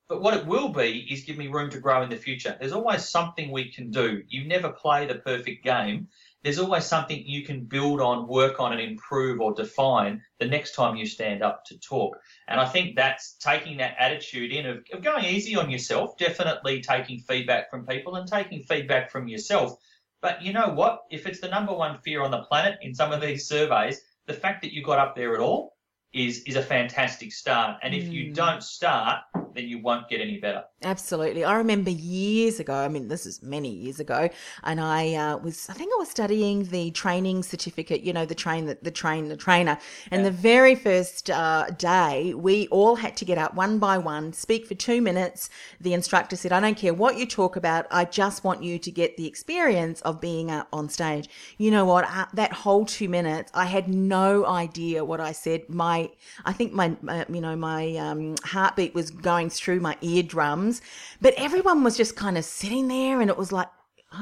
But 0.08 0.20
what 0.20 0.34
it 0.34 0.46
will 0.46 0.68
be 0.68 1.08
is 1.10 1.24
give 1.24 1.38
me 1.38 1.48
room 1.48 1.70
to 1.70 1.80
grow 1.80 2.02
in 2.02 2.10
the 2.10 2.16
future. 2.16 2.56
There's 2.58 2.72
always 2.72 3.08
something 3.08 3.50
we 3.50 3.72
can 3.72 3.90
do. 3.90 4.22
You 4.28 4.44
never 4.46 4.70
play 4.70 5.06
the 5.06 5.16
perfect 5.16 5.64
game 5.64 6.08
there's 6.42 6.58
always 6.58 6.84
something 6.84 7.22
you 7.24 7.44
can 7.44 7.64
build 7.64 8.00
on, 8.00 8.26
work 8.26 8.58
on, 8.58 8.72
and 8.72 8.80
improve 8.80 9.40
or 9.40 9.54
define 9.54 10.20
the 10.40 10.46
next 10.46 10.74
time 10.74 10.96
you 10.96 11.06
stand 11.06 11.42
up 11.42 11.64
to 11.66 11.78
talk. 11.78 12.16
And 12.48 12.60
I 12.60 12.66
think 12.66 12.96
that's 12.96 13.34
taking 13.34 13.76
that 13.78 13.94
attitude 13.98 14.52
in 14.52 14.66
of, 14.66 14.78
of 14.92 15.02
going 15.02 15.24
easy 15.24 15.56
on 15.56 15.70
yourself, 15.70 16.16
definitely 16.18 16.80
taking 16.80 17.20
feedback 17.20 17.70
from 17.70 17.86
people 17.86 18.16
and 18.16 18.26
taking 18.26 18.62
feedback 18.64 19.10
from 19.10 19.28
yourself. 19.28 19.78
But 20.20 20.42
you 20.42 20.52
know 20.52 20.68
what? 20.68 21.02
If 21.10 21.26
it's 21.26 21.40
the 21.40 21.48
number 21.48 21.74
one 21.74 21.98
fear 21.98 22.22
on 22.22 22.30
the 22.30 22.42
planet 22.42 22.78
in 22.82 22.94
some 22.94 23.12
of 23.12 23.20
these 23.20 23.46
surveys, 23.46 24.00
the 24.26 24.34
fact 24.34 24.62
that 24.62 24.72
you 24.72 24.82
got 24.82 24.98
up 24.98 25.14
there 25.14 25.34
at 25.34 25.40
all 25.40 25.76
is 26.12 26.42
is 26.44 26.56
a 26.56 26.62
fantastic 26.62 27.32
start. 27.32 27.78
And 27.82 27.94
if 27.94 28.08
you 28.08 28.30
mm. 28.30 28.34
don't 28.34 28.62
start, 28.62 29.20
then 29.54 29.64
you 29.64 29.78
won't 29.78 30.08
get 30.08 30.20
any 30.20 30.38
better. 30.38 30.64
Absolutely. 30.82 31.44
I 31.44 31.54
remember 31.56 31.90
years 31.90 32.58
ago, 32.58 32.74
I 32.74 32.88
mean, 32.88 33.08
this 33.08 33.24
is 33.26 33.42
many 33.42 33.70
years 33.70 34.00
ago, 34.00 34.28
and 34.64 34.80
I 34.80 35.14
uh, 35.14 35.36
was, 35.38 35.68
I 35.68 35.74
think 35.74 35.92
I 35.94 35.98
was 35.98 36.08
studying 36.08 36.64
the 36.64 36.90
training 36.90 37.42
certificate, 37.42 38.02
you 38.02 38.12
know, 38.12 38.26
the 38.26 38.34
train, 38.34 38.66
the, 38.66 38.78
the 38.82 38.90
train, 38.90 39.28
the 39.28 39.36
trainer. 39.36 39.78
And 40.10 40.22
Yeah. 40.22 40.30
the 40.30 40.36
very 40.36 40.74
first 40.74 41.30
uh, 41.30 41.66
day, 41.78 42.34
we 42.34 42.66
all 42.68 42.96
had 42.96 43.16
to 43.18 43.24
get 43.24 43.38
up 43.38 43.54
one 43.54 43.78
by 43.78 43.98
one, 43.98 44.32
speak 44.32 44.66
for 44.66 44.74
two 44.74 45.00
minutes. 45.00 45.50
The 45.80 45.94
instructor 45.94 46.36
said, 46.36 46.52
I 46.52 46.60
don't 46.60 46.76
care 46.76 46.94
what 46.94 47.16
you 47.16 47.26
talk 47.26 47.56
about, 47.56 47.86
I 47.90 48.04
just 48.04 48.42
want 48.44 48.62
you 48.62 48.78
to 48.78 48.90
get 48.90 49.16
the 49.16 49.26
experience 49.26 50.00
of 50.02 50.20
being 50.20 50.50
up 50.50 50.68
on 50.72 50.88
stage. 50.88 51.28
You 51.58 51.70
know 51.70 51.84
what? 51.84 52.04
Uh, 52.04 52.26
that 52.34 52.52
whole 52.52 52.84
two 52.86 53.08
minutes, 53.08 53.50
I 53.54 53.66
had 53.66 53.88
no 53.88 54.46
idea 54.46 55.04
what 55.04 55.20
I 55.20 55.32
said. 55.32 55.68
My, 55.68 56.10
I 56.44 56.52
think 56.52 56.72
my, 56.72 56.96
uh, 57.06 57.24
you 57.28 57.40
know, 57.40 57.56
my 57.56 57.96
um, 57.96 58.34
heartbeat 58.44 58.94
was 58.94 59.10
going 59.10 59.41
through 59.50 59.80
my 59.80 59.96
eardrums, 60.00 60.82
but 61.20 61.34
everyone 61.36 61.84
was 61.84 61.96
just 61.96 62.16
kind 62.16 62.38
of 62.38 62.44
sitting 62.44 62.88
there, 62.88 63.20
and 63.20 63.30
it 63.30 63.36
was 63.36 63.52
like, 63.52 63.68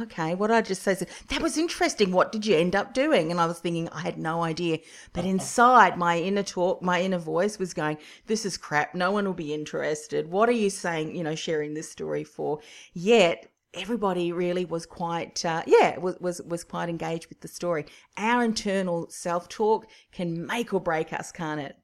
okay, 0.00 0.34
what 0.34 0.50
I 0.50 0.62
just 0.62 0.82
say? 0.82 0.94
That 1.28 1.42
was 1.42 1.58
interesting. 1.58 2.12
What 2.12 2.32
did 2.32 2.46
you 2.46 2.56
end 2.56 2.76
up 2.76 2.94
doing? 2.94 3.30
And 3.30 3.40
I 3.40 3.46
was 3.46 3.58
thinking, 3.58 3.88
I 3.90 4.00
had 4.00 4.18
no 4.18 4.42
idea. 4.42 4.78
But 5.12 5.24
inside, 5.24 5.98
my 5.98 6.18
inner 6.18 6.42
talk, 6.42 6.82
my 6.82 7.00
inner 7.02 7.18
voice 7.18 7.58
was 7.58 7.74
going, 7.74 7.98
this 8.26 8.46
is 8.46 8.56
crap. 8.56 8.94
No 8.94 9.10
one 9.10 9.24
will 9.24 9.34
be 9.34 9.54
interested. 9.54 10.30
What 10.30 10.48
are 10.48 10.52
you 10.52 10.70
saying, 10.70 11.16
you 11.16 11.24
know, 11.24 11.34
sharing 11.34 11.74
this 11.74 11.90
story 11.90 12.24
for? 12.24 12.60
Yet, 12.92 13.50
everybody 13.72 14.32
really 14.32 14.64
was 14.64 14.84
quite 14.84 15.44
uh, 15.44 15.62
yeah 15.64 15.96
was, 15.98 16.18
was 16.18 16.42
was 16.42 16.64
quite 16.64 16.88
engaged 16.88 17.28
with 17.28 17.40
the 17.40 17.46
story 17.46 17.86
our 18.16 18.42
internal 18.42 19.08
self-talk 19.10 19.86
can 20.10 20.44
make 20.44 20.74
or 20.74 20.80
break 20.80 21.12
us 21.12 21.30
can't 21.30 21.60
it 21.60 21.76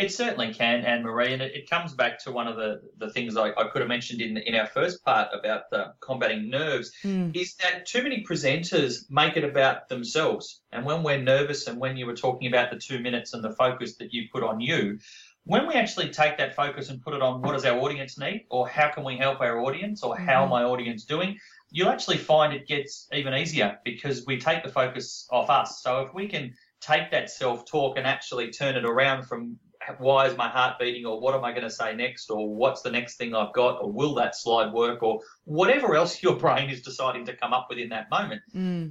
It 0.00 0.10
certainly 0.10 0.54
can, 0.54 0.86
Anne 0.86 1.02
Marie, 1.02 1.34
and 1.34 1.42
it, 1.42 1.54
it 1.54 1.68
comes 1.68 1.92
back 1.92 2.20
to 2.20 2.32
one 2.32 2.48
of 2.48 2.56
the, 2.56 2.80
the 2.96 3.10
things 3.10 3.36
I, 3.36 3.50
I 3.50 3.68
could 3.70 3.82
have 3.82 3.88
mentioned 3.88 4.22
in 4.22 4.38
in 4.38 4.54
our 4.54 4.66
first 4.66 5.04
part 5.04 5.28
about 5.38 5.68
the 5.70 5.92
combating 6.00 6.48
nerves, 6.48 6.90
hmm. 7.02 7.32
is 7.34 7.54
that 7.56 7.84
too 7.84 8.02
many 8.02 8.24
presenters 8.24 9.10
make 9.10 9.36
it 9.36 9.44
about 9.44 9.90
themselves. 9.90 10.62
And 10.72 10.86
when 10.86 11.02
we're 11.02 11.20
nervous, 11.20 11.66
and 11.66 11.78
when 11.78 11.98
you 11.98 12.06
were 12.06 12.16
talking 12.16 12.48
about 12.48 12.70
the 12.70 12.78
two 12.78 12.98
minutes 12.98 13.34
and 13.34 13.44
the 13.44 13.52
focus 13.52 13.96
that 13.96 14.14
you 14.14 14.28
put 14.32 14.42
on 14.42 14.62
you, 14.62 15.00
when 15.44 15.66
we 15.66 15.74
actually 15.74 16.08
take 16.08 16.38
that 16.38 16.56
focus 16.56 16.88
and 16.88 17.02
put 17.02 17.12
it 17.12 17.20
on 17.20 17.42
what 17.42 17.52
does 17.52 17.66
our 17.66 17.78
audience 17.78 18.18
need, 18.18 18.46
or 18.48 18.66
how 18.66 18.88
can 18.88 19.04
we 19.04 19.18
help 19.18 19.42
our 19.42 19.60
audience, 19.60 20.02
or 20.02 20.16
how 20.16 20.44
hmm. 20.44 20.50
my 20.50 20.62
audience 20.62 21.04
doing, 21.04 21.38
you'll 21.70 21.90
actually 21.90 22.16
find 22.16 22.54
it 22.54 22.66
gets 22.66 23.06
even 23.12 23.34
easier 23.34 23.78
because 23.84 24.24
we 24.24 24.40
take 24.40 24.62
the 24.62 24.70
focus 24.70 25.28
off 25.30 25.50
us. 25.50 25.82
So 25.82 26.00
if 26.00 26.14
we 26.14 26.26
can 26.26 26.54
take 26.80 27.10
that 27.10 27.28
self 27.28 27.66
talk 27.66 27.98
and 27.98 28.06
actually 28.06 28.50
turn 28.50 28.76
it 28.76 28.86
around 28.86 29.24
from 29.24 29.58
why 29.98 30.26
is 30.26 30.36
my 30.36 30.48
heart 30.48 30.78
beating 30.78 31.06
or 31.06 31.20
what 31.20 31.34
am 31.34 31.44
I 31.44 31.50
going 31.52 31.64
to 31.64 31.70
say 31.70 31.94
next 31.94 32.30
or 32.30 32.54
what's 32.54 32.82
the 32.82 32.90
next 32.90 33.16
thing 33.16 33.34
I've 33.34 33.52
got 33.52 33.82
or 33.82 33.90
will 33.90 34.14
that 34.14 34.36
slide 34.36 34.72
work 34.72 35.02
or 35.02 35.20
whatever 35.44 35.94
else 35.94 36.22
your 36.22 36.36
brain 36.36 36.70
is 36.70 36.82
deciding 36.82 37.26
to 37.26 37.36
come 37.36 37.52
up 37.52 37.66
with 37.68 37.78
in 37.78 37.88
that 37.90 38.10
moment. 38.10 38.42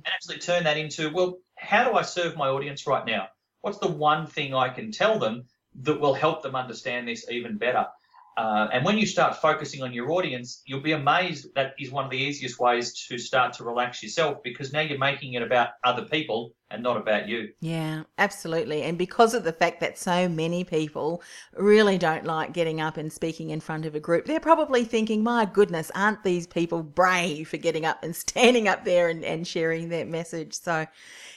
And 0.03 0.07
actually 0.13 0.39
turn 0.39 0.63
that 0.63 0.77
into 0.77 1.11
well 1.13 1.37
how 1.55 1.89
do 1.89 1.95
I 1.95 2.01
serve 2.03 2.37
my 2.37 2.47
audience 2.47 2.87
right 2.87 3.05
now? 3.05 3.27
What's 3.61 3.79
the 3.79 3.89
one 3.89 4.27
thing 4.27 4.53
I 4.53 4.69
can 4.69 4.91
tell 4.91 5.19
them 5.19 5.45
that 5.81 5.99
will 5.99 6.13
help 6.13 6.41
them 6.41 6.55
understand 6.55 7.07
this 7.07 7.29
even 7.29 7.57
better? 7.57 7.85
Uh, 8.37 8.69
and 8.71 8.85
when 8.85 8.97
you 8.97 9.05
start 9.05 9.35
focusing 9.35 9.83
on 9.83 9.91
your 9.91 10.11
audience, 10.11 10.61
you'll 10.65 10.79
be 10.79 10.93
amazed 10.93 11.47
that 11.55 11.73
is 11.77 11.91
one 11.91 12.05
of 12.05 12.11
the 12.11 12.17
easiest 12.17 12.57
ways 12.57 13.05
to 13.07 13.17
start 13.17 13.51
to 13.51 13.65
relax 13.65 14.01
yourself 14.01 14.37
because 14.43 14.71
now 14.71 14.79
you're 14.79 14.97
making 14.97 15.33
it 15.33 15.41
about 15.41 15.71
other 15.83 16.05
people 16.05 16.53
and 16.71 16.83
not 16.83 16.97
about 16.97 17.27
you. 17.27 17.49
Yeah, 17.61 18.03
absolutely. 18.17 18.83
And 18.83 18.97
because 18.97 19.33
of 19.33 19.43
the 19.43 19.53
fact 19.53 19.79
that 19.79 19.97
so 19.97 20.29
many 20.29 20.63
people 20.63 21.23
really 21.55 21.97
don't 21.97 22.25
like 22.25 22.53
getting 22.53 22.79
up 22.79 22.97
and 22.97 23.11
speaking 23.11 23.49
in 23.49 23.59
front 23.59 23.85
of 23.85 23.95
a 23.95 23.99
group, 23.99 24.25
they're 24.25 24.39
probably 24.39 24.83
thinking, 24.83 25.23
my 25.23 25.45
goodness, 25.45 25.91
aren't 25.95 26.23
these 26.23 26.45
people 26.45 26.83
brave 26.83 27.47
for 27.49 27.57
getting 27.57 27.85
up 27.85 28.03
and 28.03 28.15
standing 28.15 28.67
up 28.67 28.85
there 28.85 29.09
and, 29.09 29.23
and 29.23 29.47
sharing 29.47 29.89
their 29.89 30.05
message? 30.05 30.53
So, 30.53 30.85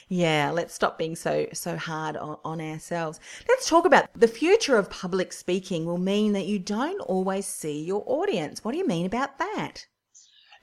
yeah, 0.07 0.51
let's 0.51 0.73
stop 0.73 0.97
being 0.99 1.15
so 1.15 1.47
so 1.53 1.77
hard 1.77 2.17
on, 2.17 2.37
on 2.45 2.61
ourselves. 2.61 3.19
Let's 3.49 3.67
talk 3.67 3.85
about 3.85 4.07
the 4.15 4.27
future 4.27 4.77
of 4.77 4.89
public 4.89 5.33
speaking 5.33 5.85
will 5.85 5.97
mean 5.97 6.33
that 6.33 6.45
you 6.45 6.59
don't 6.59 7.01
always 7.01 7.47
see 7.47 7.83
your 7.83 8.03
audience. 8.05 8.63
What 8.63 8.73
do 8.73 8.77
you 8.77 8.87
mean 8.87 9.05
about 9.05 9.39
that? 9.39 9.87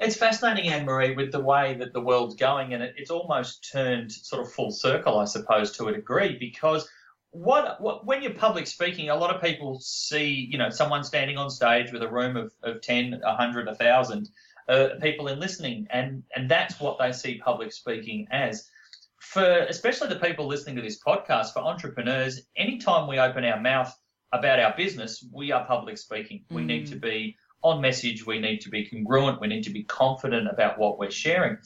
It's 0.01 0.17
fascinating, 0.17 0.73
Anne 0.73 0.87
Marie, 0.87 1.15
with 1.15 1.31
the 1.31 1.41
way 1.41 1.75
that 1.75 1.93
the 1.93 2.01
world's 2.01 2.35
going, 2.35 2.73
and 2.73 2.83
it, 2.83 2.95
it's 2.97 3.11
almost 3.11 3.69
turned 3.71 4.11
sort 4.11 4.41
of 4.41 4.51
full 4.51 4.71
circle, 4.71 5.19
I 5.19 5.27
suppose, 5.27 5.73
to 5.73 5.89
a 5.89 5.93
degree, 5.93 6.39
because 6.39 6.89
what, 7.33 7.79
what 7.83 8.07
when 8.07 8.23
you're 8.23 8.33
public 8.33 8.67
speaking, 8.67 9.11
a 9.11 9.15
lot 9.15 9.35
of 9.35 9.43
people 9.43 9.79
see, 9.81 10.49
you 10.51 10.57
know, 10.57 10.71
someone 10.71 11.05
standing 11.05 11.37
on 11.37 11.51
stage 11.51 11.93
with 11.93 12.03
a 12.03 12.09
room 12.09 12.39
of, 12.39 12.51
of 12.63 12.81
10, 12.81 13.21
100, 13.23 13.67
1,000 13.67 14.29
uh, 14.71 14.89
people 15.03 15.29
in 15.29 15.39
listening, 15.39 15.87
and, 15.91 16.23
and 16.35 16.51
that's 16.51 16.81
what 16.81 16.99
they 16.99 17.13
see 17.13 17.39
public 17.39 17.71
speaking 17.71 18.27
as. 18.31 18.71
For 19.19 19.67
especially 19.69 20.09
the 20.09 20.17
people 20.17 20.47
listening 20.47 20.77
to 20.77 20.83
this 20.83 20.99
podcast, 20.99 21.53
for 21.53 21.61
entrepreneurs, 21.61 22.41
anytime 22.57 23.07
we 23.07 23.19
open 23.19 23.45
our 23.45 23.61
mouth 23.61 23.95
about 24.33 24.61
our 24.61 24.75
business, 24.75 25.23
we 25.31 25.53
are 25.53 25.67
public 25.67 25.99
speaking. 25.99 26.45
We 26.51 26.63
need 26.63 26.87
to 26.87 26.97
be 26.97 27.37
on 27.63 27.81
message, 27.81 28.27
we 28.27 28.39
need 28.39 28.61
to 28.63 28.71
be 28.71 28.87
congruent, 28.87 29.41
we 29.41 29.49
need 29.49 29.65
to 29.65 29.71
be 29.71 29.85
confident 29.85 30.49
about 30.51 30.79
what 30.79 30.99
we're 30.99 31.11
sharing. 31.11 31.59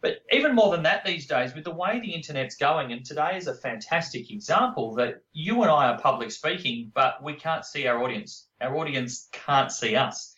But 0.00 0.22
even 0.32 0.54
more 0.54 0.70
than 0.70 0.82
that 0.82 1.04
these 1.04 1.26
days, 1.26 1.54
with 1.54 1.64
the 1.64 1.70
way 1.74 2.00
the 2.00 2.12
internet's 2.12 2.56
going, 2.56 2.92
and 2.92 3.04
today 3.04 3.36
is 3.36 3.46
a 3.46 3.54
fantastic 3.54 4.30
example 4.30 4.94
that 4.96 5.22
you 5.32 5.62
and 5.62 5.70
I 5.70 5.88
are 5.88 5.98
public 5.98 6.30
speaking, 6.30 6.90
but 6.94 7.22
we 7.22 7.34
can't 7.34 7.64
see 7.64 7.86
our 7.86 8.02
audience. 8.02 8.46
Our 8.60 8.76
audience 8.76 9.28
can't 9.32 9.70
see 9.70 9.96
us. 9.96 10.34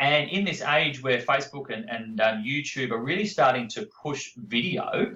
And 0.00 0.30
in 0.30 0.44
this 0.44 0.62
age 0.62 1.02
where 1.02 1.18
Facebook 1.20 1.70
and, 1.74 1.90
and 1.90 2.20
um, 2.20 2.44
YouTube 2.44 2.92
are 2.92 3.02
really 3.02 3.26
starting 3.26 3.66
to 3.70 3.88
push 4.00 4.32
video, 4.36 5.12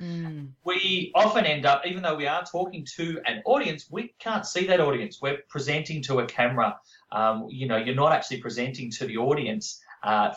we 0.65 1.13
often 1.15 1.45
end 1.47 1.67
up, 1.67 1.87
even 1.87 2.03
though 2.03 2.17
we 2.17 2.27
are 2.27 2.43
talking 2.45 2.85
to 2.97 3.21
an 3.25 3.43
audience, 3.45 3.87
we 3.89 4.13
can't 4.19 4.45
see 4.45 4.67
that 4.67 4.81
audience. 4.81 5.21
We're 5.23 5.39
presenting 5.49 6.03
to 6.05 6.19
a 6.19 6.27
camera. 6.27 6.81
Um, 7.13 7.47
you 7.51 7.69
know, 7.69 7.77
you're 7.77 7.95
not 7.95 8.13
actually 8.13 8.41
presenting 8.41 8.91
to 8.93 9.07
the 9.07 9.19
audience 9.19 9.81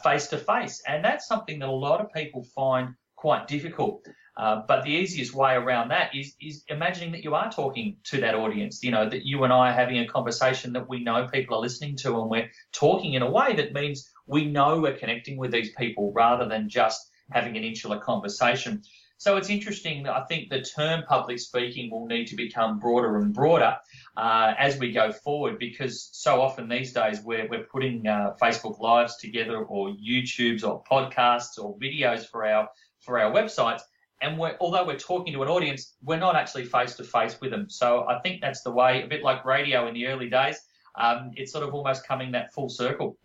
face 0.03 0.27
to 0.27 0.37
face. 0.37 0.81
And 0.87 1.03
that's 1.03 1.27
something 1.27 1.59
that 1.59 1.69
a 1.69 1.71
lot 1.71 2.01
of 2.01 2.13
people 2.13 2.43
find 2.55 2.95
quite 3.15 3.47
difficult. 3.47 4.05
Uh, 4.37 4.61
but 4.67 4.83
the 4.83 4.91
easiest 4.91 5.33
way 5.33 5.53
around 5.53 5.89
that 5.89 6.13
is 6.13 6.35
is 6.41 6.63
imagining 6.67 7.11
that 7.13 7.23
you 7.23 7.33
are 7.33 7.49
talking 7.49 7.95
to 8.03 8.19
that 8.19 8.35
audience. 8.35 8.83
You 8.83 8.91
know 8.91 9.09
that 9.09 9.25
you 9.25 9.45
and 9.45 9.53
I 9.53 9.69
are 9.69 9.73
having 9.73 9.99
a 9.99 10.07
conversation 10.07 10.73
that 10.73 10.89
we 10.89 11.03
know 11.03 11.27
people 11.31 11.55
are 11.55 11.61
listening 11.61 11.95
to, 11.97 12.19
and 12.19 12.29
we're 12.29 12.51
talking 12.73 13.13
in 13.13 13.21
a 13.21 13.31
way 13.31 13.55
that 13.55 13.71
means 13.71 14.11
we 14.27 14.45
know 14.45 14.81
we're 14.81 14.97
connecting 14.97 15.37
with 15.37 15.51
these 15.51 15.71
people 15.75 16.11
rather 16.13 16.49
than 16.49 16.67
just 16.67 17.09
having 17.31 17.55
an 17.55 17.63
insular 17.63 17.97
conversation. 17.99 18.83
So 19.17 19.37
it's 19.37 19.49
interesting 19.49 20.03
that 20.03 20.13
I 20.13 20.25
think 20.25 20.49
the 20.49 20.61
term 20.61 21.03
public 21.07 21.39
speaking 21.39 21.89
will 21.89 22.05
need 22.05 22.27
to 22.27 22.35
become 22.35 22.79
broader 22.79 23.17
and 23.17 23.33
broader 23.33 23.77
uh, 24.17 24.53
as 24.57 24.77
we 24.77 24.91
go 24.91 25.11
forward 25.11 25.57
because 25.57 26.09
so 26.11 26.41
often 26.41 26.67
these 26.67 26.93
days 26.93 27.21
we're, 27.21 27.47
we're 27.47 27.63
putting 27.63 28.07
uh, 28.07 28.33
Facebook 28.41 28.79
Lives 28.79 29.17
together 29.17 29.57
or 29.57 29.89
YouTubes 29.89 30.63
or 30.63 30.83
podcasts 30.83 31.57
or 31.57 31.77
videos 31.77 32.27
for 32.27 32.45
our 32.45 32.69
for 32.99 33.19
our 33.19 33.31
websites. 33.31 33.81
And 34.21 34.37
we're, 34.37 34.55
although 34.59 34.85
we're 34.85 34.97
talking 34.97 35.33
to 35.33 35.43
an 35.43 35.49
audience, 35.49 35.93
we're 36.01 36.17
not 36.17 36.35
actually 36.35 36.65
face 36.65 36.95
to 36.95 37.03
face 37.03 37.39
with 37.39 37.51
them. 37.51 37.69
So 37.69 38.05
I 38.07 38.19
think 38.19 38.41
that's 38.41 38.61
the 38.61 38.71
way, 38.71 39.03
a 39.03 39.07
bit 39.07 39.23
like 39.23 39.45
radio 39.45 39.87
in 39.87 39.93
the 39.93 40.07
early 40.07 40.29
days, 40.29 40.59
um, 40.95 41.31
it's 41.35 41.51
sort 41.51 41.65
of 41.65 41.73
almost 41.73 42.07
coming 42.07 42.31
that 42.31 42.53
full 42.53 42.69
circle. 42.69 43.17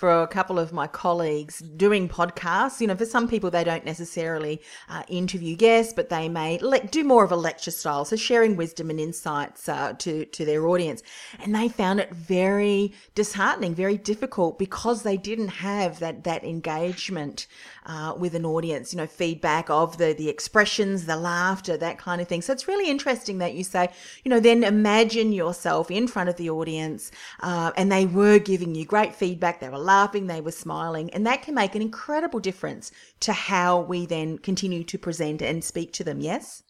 For 0.00 0.22
a 0.22 0.26
couple 0.26 0.58
of 0.58 0.72
my 0.72 0.86
colleagues 0.86 1.58
doing 1.58 2.08
podcasts. 2.08 2.80
You 2.80 2.86
know, 2.86 2.96
for 2.96 3.04
some 3.04 3.28
people, 3.28 3.50
they 3.50 3.64
don't 3.64 3.84
necessarily 3.84 4.62
uh, 4.88 5.02
interview 5.08 5.54
guests, 5.56 5.92
but 5.92 6.08
they 6.08 6.26
may 6.26 6.58
le- 6.58 6.86
do 6.86 7.04
more 7.04 7.22
of 7.22 7.30
a 7.30 7.36
lecture 7.36 7.70
style, 7.70 8.06
so 8.06 8.16
sharing 8.16 8.56
wisdom 8.56 8.88
and 8.88 8.98
insights 8.98 9.68
uh, 9.68 9.92
to 9.98 10.24
to 10.24 10.44
their 10.46 10.66
audience. 10.66 11.02
And 11.38 11.54
they 11.54 11.68
found 11.68 12.00
it 12.00 12.14
very 12.14 12.94
disheartening, 13.14 13.74
very 13.74 13.98
difficult 13.98 14.58
because 14.58 15.02
they 15.02 15.18
didn't 15.18 15.48
have 15.48 15.98
that 15.98 16.24
that 16.24 16.44
engagement 16.44 17.46
uh, 17.84 18.14
with 18.18 18.34
an 18.34 18.46
audience. 18.46 18.94
You 18.94 19.00
know, 19.00 19.06
feedback 19.06 19.68
of 19.68 19.98
the 19.98 20.14
the 20.14 20.30
expressions, 20.30 21.04
the 21.04 21.16
laughter, 21.16 21.76
that 21.76 21.98
kind 21.98 22.22
of 22.22 22.26
thing. 22.26 22.40
So 22.40 22.54
it's 22.54 22.66
really 22.66 22.88
interesting 22.88 23.36
that 23.38 23.52
you 23.52 23.64
say, 23.64 23.90
you 24.24 24.30
know, 24.30 24.40
then 24.40 24.64
imagine 24.64 25.34
yourself 25.34 25.90
in 25.90 26.08
front 26.08 26.30
of 26.30 26.36
the 26.36 26.48
audience, 26.48 27.10
uh, 27.40 27.72
and 27.76 27.92
they 27.92 28.06
were 28.06 28.38
giving 28.38 28.74
you 28.74 28.86
great 28.86 29.14
feedback. 29.14 29.60
They 29.60 29.68
were 29.68 29.89
laughing, 29.90 30.28
they 30.28 30.40
were 30.40 30.52
smiling, 30.52 31.10
and 31.10 31.26
that 31.26 31.42
can 31.42 31.54
make 31.54 31.74
an 31.74 31.82
incredible 31.82 32.38
difference 32.38 32.92
to 33.18 33.32
how 33.32 33.80
we 33.80 34.06
then 34.06 34.38
continue 34.38 34.84
to 34.84 34.96
present 34.96 35.42
and 35.42 35.64
speak 35.64 35.92
to 35.92 36.04
them. 36.04 36.20
Yes. 36.20 36.62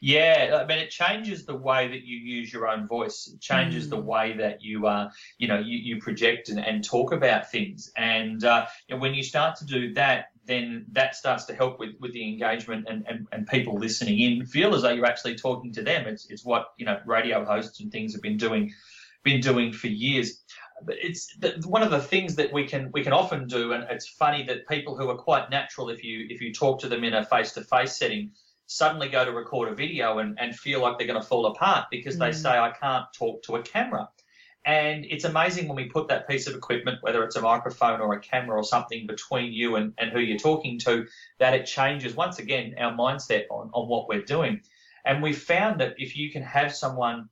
Yeah, 0.00 0.60
I 0.62 0.66
mean, 0.66 0.78
it 0.78 0.90
changes 0.90 1.46
the 1.46 1.56
way 1.56 1.88
that 1.88 2.02
you 2.04 2.16
use 2.16 2.52
your 2.52 2.68
own 2.68 2.86
voice. 2.86 3.18
It 3.32 3.40
changes 3.40 3.88
the 3.88 4.00
way 4.12 4.36
that 4.36 4.62
you, 4.62 4.86
uh, 4.86 5.08
you 5.38 5.48
know, 5.48 5.58
you, 5.58 5.78
you 5.78 5.98
project 5.98 6.50
and, 6.50 6.60
and 6.60 6.84
talk 6.84 7.12
about 7.12 7.50
things. 7.50 7.90
And 7.96 8.44
uh, 8.44 8.66
know, 8.90 9.00
when 9.00 9.14
you 9.14 9.22
start 9.22 9.56
to 9.56 9.64
do 9.64 9.94
that, 9.94 10.26
then 10.44 10.84
that 10.92 11.16
starts 11.16 11.46
to 11.46 11.54
help 11.54 11.78
with, 11.80 11.92
with 12.00 12.12
the 12.12 12.28
engagement 12.28 12.86
and, 12.86 13.04
and, 13.08 13.26
and 13.32 13.46
people 13.46 13.74
listening 13.78 14.20
in 14.20 14.46
feel 14.46 14.74
as 14.74 14.82
though 14.82 14.92
you're 14.92 15.06
actually 15.06 15.36
talking 15.36 15.72
to 15.72 15.82
them. 15.82 16.06
It's, 16.06 16.26
it's 16.28 16.44
what, 16.44 16.66
you 16.76 16.84
know, 16.84 16.98
radio 17.06 17.44
hosts 17.44 17.80
and 17.80 17.90
things 17.90 18.12
have 18.12 18.22
been 18.22 18.36
doing, 18.36 18.74
been 19.22 19.40
doing 19.40 19.72
for 19.72 19.88
years. 19.88 20.44
But 20.84 20.96
it's 21.00 21.34
the, 21.36 21.62
one 21.66 21.82
of 21.82 21.90
the 21.90 22.00
things 22.00 22.36
that 22.36 22.52
we 22.52 22.66
can 22.66 22.90
we 22.92 23.02
can 23.02 23.12
often 23.12 23.46
do, 23.46 23.72
and 23.72 23.84
it's 23.90 24.08
funny 24.08 24.44
that 24.44 24.68
people 24.68 24.96
who 24.96 25.08
are 25.10 25.16
quite 25.16 25.50
natural, 25.50 25.88
if 25.88 26.04
you 26.04 26.26
if 26.30 26.40
you 26.40 26.52
talk 26.52 26.80
to 26.80 26.88
them 26.88 27.04
in 27.04 27.14
a 27.14 27.24
face 27.24 27.52
to 27.52 27.62
face 27.62 27.96
setting, 27.96 28.32
suddenly 28.66 29.08
go 29.08 29.24
to 29.24 29.32
record 29.32 29.70
a 29.70 29.74
video 29.74 30.18
and, 30.18 30.38
and 30.40 30.56
feel 30.56 30.80
like 30.80 30.98
they're 30.98 31.06
going 31.06 31.20
to 31.20 31.26
fall 31.26 31.46
apart 31.46 31.86
because 31.90 32.16
mm. 32.16 32.20
they 32.20 32.32
say 32.32 32.50
I 32.50 32.70
can't 32.70 33.06
talk 33.12 33.42
to 33.44 33.56
a 33.56 33.62
camera. 33.62 34.08
And 34.66 35.04
it's 35.04 35.24
amazing 35.24 35.68
when 35.68 35.76
we 35.76 35.84
put 35.84 36.08
that 36.08 36.26
piece 36.26 36.46
of 36.46 36.54
equipment, 36.54 36.98
whether 37.02 37.22
it's 37.22 37.36
a 37.36 37.42
microphone 37.42 38.00
or 38.00 38.14
a 38.14 38.20
camera 38.20 38.56
or 38.56 38.64
something 38.64 39.06
between 39.06 39.52
you 39.52 39.76
and, 39.76 39.92
and 39.98 40.10
who 40.10 40.20
you're 40.20 40.38
talking 40.38 40.78
to, 40.80 41.06
that 41.38 41.52
it 41.52 41.66
changes 41.66 42.14
once 42.14 42.38
again 42.38 42.74
our 42.78 42.92
mindset 42.92 43.44
on, 43.50 43.68
on 43.74 43.88
what 43.88 44.08
we're 44.08 44.22
doing. 44.22 44.62
And 45.04 45.22
we've 45.22 45.38
found 45.38 45.80
that 45.80 45.96
if 45.98 46.16
you 46.16 46.30
can 46.30 46.42
have 46.42 46.74
someone 46.74 47.28